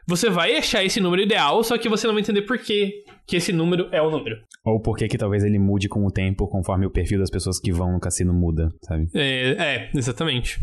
[0.09, 3.37] você vai achar esse número ideal, só que você não vai entender por que, que
[3.37, 4.37] esse número é o número.
[4.65, 7.61] Ou por que que talvez ele mude com o tempo, conforme o perfil das pessoas
[7.61, 9.07] que vão no cassino muda, sabe?
[9.15, 10.59] É, é exatamente.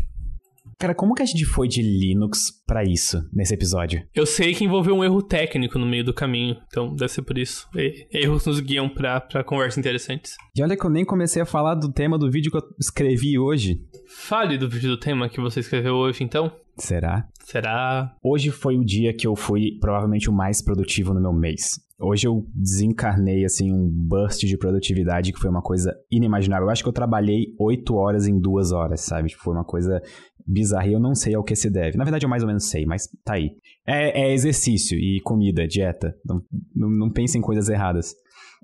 [0.78, 4.06] Cara, como que a gente foi de Linux para isso nesse episódio?
[4.14, 7.38] Eu sei que envolveu um erro técnico no meio do caminho, então deve ser por
[7.38, 7.66] isso.
[8.12, 10.36] Erros nos guiam pra, pra conversas interessantes.
[10.54, 13.38] E olha que eu nem comecei a falar do tema do vídeo que eu escrevi
[13.38, 13.80] hoje.
[14.06, 16.52] Fale do vídeo do tema que você escreveu hoje, então.
[16.76, 17.26] Será?
[17.42, 18.14] Será?
[18.22, 21.80] Hoje foi o dia que eu fui provavelmente o mais produtivo no meu mês.
[21.98, 26.66] Hoje eu desencarnei, assim, um burst de produtividade que foi uma coisa inimaginável.
[26.66, 29.30] Eu acho que eu trabalhei oito horas em duas horas, sabe?
[29.30, 30.02] Tipo, foi uma coisa
[30.46, 31.96] bizarra e eu não sei ao que se deve.
[31.96, 33.56] Na verdade, eu mais ou menos sei, mas tá aí.
[33.86, 36.14] É, é exercício e comida, dieta.
[36.24, 36.42] Não,
[36.74, 38.14] não, não pense em coisas erradas.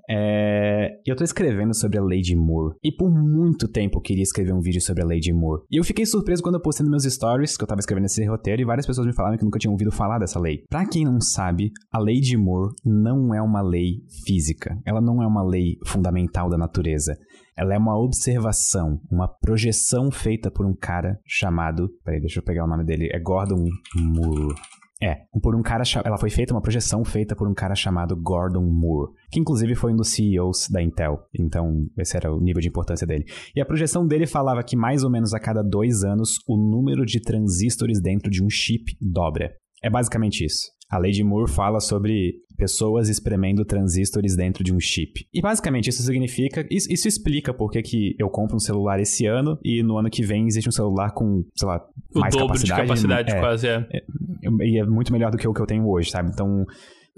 [0.09, 0.99] É...
[1.05, 2.75] Eu tô escrevendo sobre a Lady Moore.
[2.83, 5.63] E por muito tempo eu queria escrever um vídeo sobre a Lady Moore.
[5.71, 8.25] E eu fiquei surpreso quando eu postei nos meus stories que eu tava escrevendo esse
[8.25, 10.63] roteiro e várias pessoas me falaram que nunca tinham ouvido falar dessa lei.
[10.69, 14.77] Pra quem não sabe, a Lady Moore não é uma lei física.
[14.85, 17.17] Ela não é uma lei fundamental da natureza.
[17.55, 21.89] Ela é uma observação, uma projeção feita por um cara chamado.
[22.03, 23.09] Peraí, deixa eu pegar o nome dele.
[23.13, 24.55] É Gordon Moore.
[25.03, 25.83] É, por um cara.
[26.05, 29.91] Ela foi feita, uma projeção feita por um cara chamado Gordon Moore, que inclusive foi
[29.91, 31.19] um dos CEOs da Intel.
[31.37, 33.25] Então, esse era o nível de importância dele.
[33.53, 37.05] E a projeção dele falava que mais ou menos a cada dois anos o número
[37.05, 39.51] de transistores dentro de um chip dobra.
[39.83, 40.71] É basicamente isso.
[40.93, 45.25] A lei de Moore fala sobre pessoas espremendo transistores dentro de um chip.
[45.33, 49.57] E basicamente isso significa, isso, isso explica por que eu compro um celular esse ano
[49.63, 51.83] e no ano que vem existe um celular com, sei lá,
[52.15, 52.81] o mais dobro capacidade.
[52.81, 53.87] de capacidade é, quase, é.
[53.91, 54.03] é.
[54.67, 56.29] E é muito melhor do que o que eu tenho hoje, sabe?
[56.31, 56.63] Então,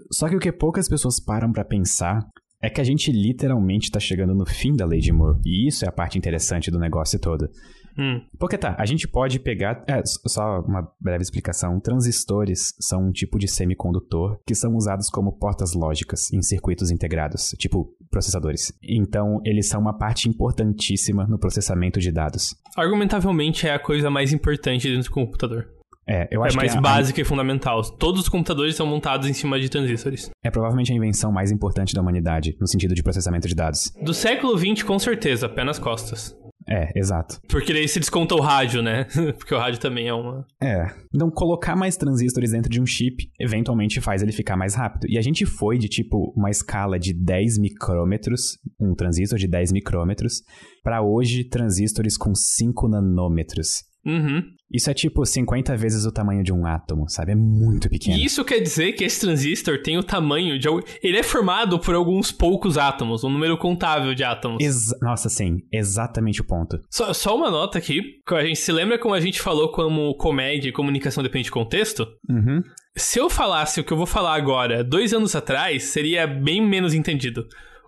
[0.09, 2.21] só que o que poucas pessoas param para pensar
[2.61, 5.37] é que a gente literalmente tá chegando no fim da lei de Moore.
[5.45, 7.49] E isso é a parte interessante do negócio todo.
[7.97, 8.21] Hum.
[8.37, 9.83] Porque tá, a gente pode pegar.
[9.87, 11.79] É, só uma breve explicação.
[11.79, 17.51] Transistores são um tipo de semicondutor que são usados como portas lógicas em circuitos integrados,
[17.57, 18.71] tipo processadores.
[18.83, 22.55] Então, eles são uma parte importantíssima no processamento de dados.
[22.77, 25.67] Argumentavelmente é a coisa mais importante dentro do computador.
[26.07, 27.81] É, eu acho é mais que é a- básica e fundamental.
[27.81, 30.29] Todos os computadores são montados em cima de transistores.
[30.43, 33.91] É provavelmente a invenção mais importante da humanidade, no sentido de processamento de dados.
[34.01, 36.37] Do século XX, com certeza, pé nas costas.
[36.67, 37.39] É, exato.
[37.47, 39.05] Porque daí se desconta o rádio, né?
[39.37, 40.45] Porque o rádio também é uma.
[40.61, 40.87] É.
[41.13, 45.07] Então, colocar mais transistores dentro de um chip eventualmente faz ele ficar mais rápido.
[45.07, 49.71] E a gente foi de tipo uma escala de 10 micrômetros, um transistor de 10
[49.71, 50.41] micrômetros,
[50.83, 53.83] para hoje transistores com 5 nanômetros.
[54.05, 54.43] Uhum.
[54.71, 57.31] Isso é tipo 50 vezes o tamanho de um átomo, sabe?
[57.31, 58.17] É muito pequeno.
[58.17, 60.67] E isso quer dizer que esse transistor tem o tamanho de.
[61.01, 64.63] Ele é formado por alguns poucos átomos, um número contável de átomos.
[64.63, 66.79] Exa- Nossa, sim, exatamente o ponto.
[66.89, 68.01] Só, só uma nota aqui.
[68.31, 72.05] A gente se lembra como a gente falou como comédia e comunicação depende de contexto?
[72.29, 72.61] Uhum.
[72.97, 76.93] Se eu falasse o que eu vou falar agora dois anos atrás, seria bem menos
[76.93, 77.45] entendido.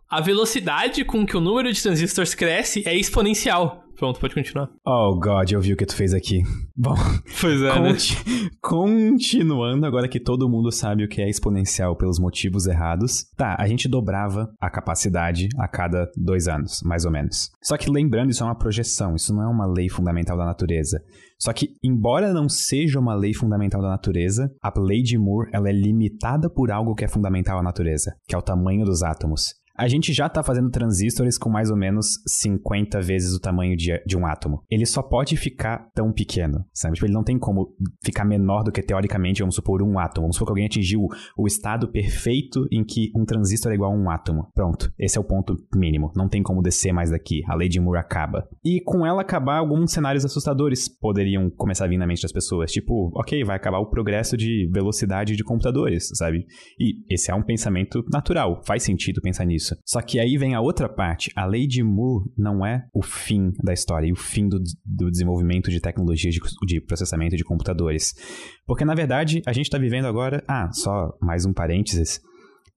[0.10, 3.84] A velocidade com que o número de transistores cresce é exponencial.
[3.98, 4.70] Pronto, pode continuar.
[4.86, 6.44] Oh, God, eu vi o que tu fez aqui.
[6.76, 6.94] Bom,
[7.42, 7.90] Pois é, né?
[7.90, 13.26] conti- continuando, agora que todo mundo sabe o que é exponencial pelos motivos errados.
[13.36, 17.50] Tá, a gente dobrava a capacidade a cada dois anos, mais ou menos.
[17.64, 21.02] Só que lembrando, isso é uma projeção, isso não é uma lei fundamental da natureza.
[21.40, 25.70] Só que, embora não seja uma lei fundamental da natureza, a lei de Moore ela
[25.70, 29.54] é limitada por algo que é fundamental à natureza, que é o tamanho dos átomos.
[29.78, 34.02] A gente já tá fazendo transistores com mais ou menos 50 vezes o tamanho de,
[34.08, 34.64] de um átomo.
[34.72, 36.96] Ele só pode ficar tão pequeno, sabe?
[36.96, 40.26] Tipo, ele não tem como ficar menor do que, teoricamente, vamos supor, um átomo.
[40.26, 41.02] Vamos supor que alguém atingiu
[41.38, 44.48] o estado perfeito em que um transistor é igual a um átomo.
[44.56, 46.12] Pronto, esse é o ponto mínimo.
[46.16, 47.44] Não tem como descer mais daqui.
[47.48, 48.48] A lei de Moore acaba.
[48.66, 52.72] E com ela acabar, alguns cenários assustadores poderiam começar a vir na mente das pessoas.
[52.72, 56.48] Tipo, ok, vai acabar o progresso de velocidade de computadores, sabe?
[56.80, 58.64] E esse é um pensamento natural.
[58.66, 59.67] Faz sentido pensar nisso.
[59.86, 61.32] Só que aí vem a outra parte.
[61.36, 65.10] A lei de Moore não é o fim da história e o fim do, do
[65.10, 68.14] desenvolvimento de tecnologias de, de processamento de computadores.
[68.66, 70.44] Porque, na verdade, a gente está vivendo agora.
[70.48, 72.22] Ah, só mais um parênteses.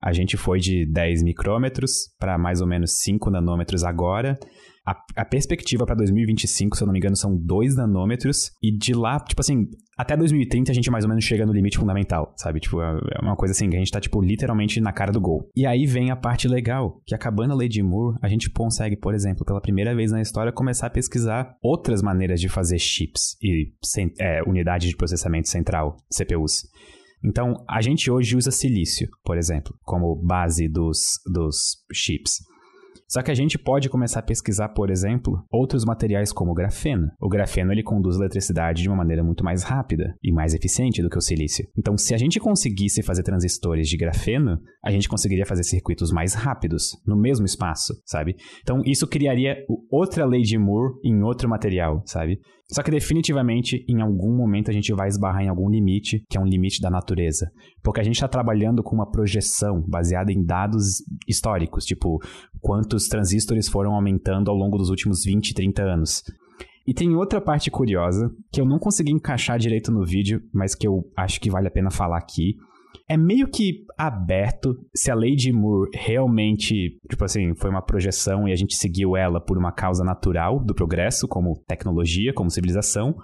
[0.02, 4.38] A gente foi de 10 micrômetros para mais ou menos 5 nanômetros agora.
[4.86, 8.50] A, a perspectiva para 2025, se eu não me engano, são 2 nanômetros.
[8.62, 9.66] E de lá, tipo assim,
[9.96, 12.60] até 2030 a gente mais ou menos chega no limite fundamental, sabe?
[12.60, 15.20] Tipo, é é uma coisa assim, que a gente tá, tipo, literalmente na cara do
[15.20, 15.48] gol.
[15.54, 18.96] E aí vem a parte legal, que acabando a lei de Moore, a gente consegue,
[18.96, 23.36] por exemplo, pela primeira vez na história, começar a pesquisar outras maneiras de fazer chips
[23.42, 23.72] e
[24.18, 26.62] é, unidade de processamento central, CPUs.
[27.22, 30.98] Então, a gente hoje usa silício, por exemplo, como base dos,
[31.30, 32.38] dos chips.
[33.10, 37.10] Só que a gente pode começar a pesquisar, por exemplo, outros materiais como o grafeno.
[37.20, 41.10] O grafeno ele conduz eletricidade de uma maneira muito mais rápida e mais eficiente do
[41.10, 41.66] que o silício.
[41.76, 46.34] Então, se a gente conseguisse fazer transistores de grafeno, a gente conseguiria fazer circuitos mais
[46.34, 48.36] rápidos no mesmo espaço, sabe?
[48.62, 49.56] Então, isso criaria
[49.90, 52.38] outra lei de Moore em outro material, sabe?
[52.72, 56.40] Só que definitivamente, em algum momento, a gente vai esbarrar em algum limite, que é
[56.40, 57.50] um limite da natureza.
[57.82, 62.20] Porque a gente está trabalhando com uma projeção baseada em dados históricos, tipo,
[62.60, 66.22] quantos transistores foram aumentando ao longo dos últimos 20, 30 anos.
[66.86, 70.88] E tem outra parte curiosa, que eu não consegui encaixar direito no vídeo, mas que
[70.88, 72.56] eu acho que vale a pena falar aqui.
[73.08, 78.48] É meio que aberto se a lei de Moore realmente, tipo assim, foi uma projeção
[78.48, 83.14] e a gente seguiu ela por uma causa natural do progresso, como tecnologia, como civilização,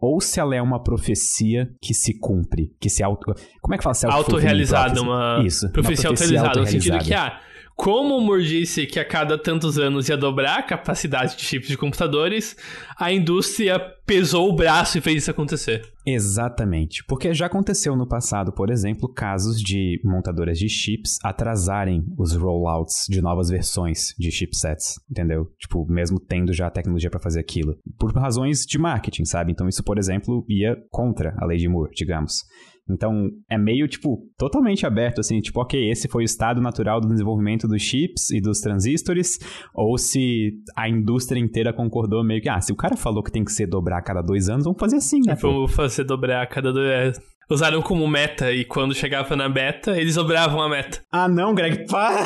[0.00, 3.34] ou se ela é uma profecia que se cumpre, que se auto...
[3.60, 3.96] Como é que fala?
[4.14, 7.36] Autorrealizada, uma Isso, profecia uma autorrealizada, no sentido que, autorrealizada.
[7.36, 7.47] ah,
[7.78, 11.68] como o Moore disse que a cada tantos anos ia dobrar a capacidade de chips
[11.68, 12.56] de computadores,
[12.98, 15.88] a indústria pesou o braço e fez isso acontecer.
[16.04, 17.04] Exatamente.
[17.04, 23.06] Porque já aconteceu no passado, por exemplo, casos de montadoras de chips atrasarem os rollouts
[23.08, 25.48] de novas versões de chipsets, entendeu?
[25.56, 27.78] Tipo, mesmo tendo já a tecnologia para fazer aquilo.
[27.96, 29.52] Por razões de marketing, sabe?
[29.52, 32.42] Então isso, por exemplo, ia contra a lei de Moore, digamos.
[32.90, 37.08] Então, é meio, tipo, totalmente aberto, assim, tipo, ok, esse foi o estado natural do
[37.08, 39.38] desenvolvimento dos chips e dos transistores,
[39.74, 43.44] ou se a indústria inteira concordou meio que, ah, se o cara falou que tem
[43.44, 45.36] que ser dobrar a cada dois anos, vamos fazer assim, né?
[45.36, 45.52] pô?
[45.52, 46.88] Vamos fazer dobrar a cada dois.
[46.88, 47.12] é,
[47.50, 51.02] Usaram como meta e quando chegava na beta, eles dobravam a meta.
[51.10, 52.18] Ah, não, Greg, para!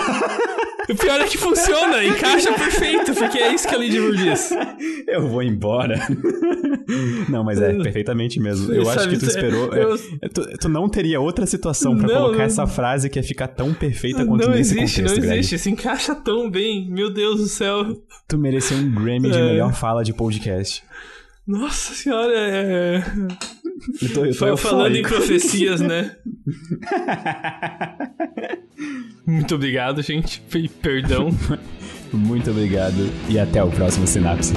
[0.91, 4.51] O pior é que funciona, encaixa perfeito, porque é isso que a Moore diz.
[5.07, 5.97] Eu vou embora.
[7.29, 8.73] Não, mas é perfeitamente mesmo.
[8.73, 9.73] Eu acho que tu esperou.
[9.73, 12.45] eu- é, tu, tu não teria outra situação pra Não, colocar não.
[12.45, 15.39] essa frase que ia ficar tão perfeita quanto Não nesse existe, contexto, não Greg.
[15.39, 15.59] existe.
[15.59, 16.91] Se encaixa tão bem.
[16.91, 17.85] Meu Deus do céu.
[18.29, 19.43] Tu mereceu um Grammy de É.
[19.45, 20.83] melhor fala de podcast.
[21.47, 23.03] Nossa senhora, é.
[24.01, 26.17] Eu tô, eu tô Foi falando em profecias, né?
[29.27, 30.43] Muito obrigado, gente.
[30.81, 31.29] Perdão.
[32.13, 34.53] Muito obrigado e até o próximo Sinapse.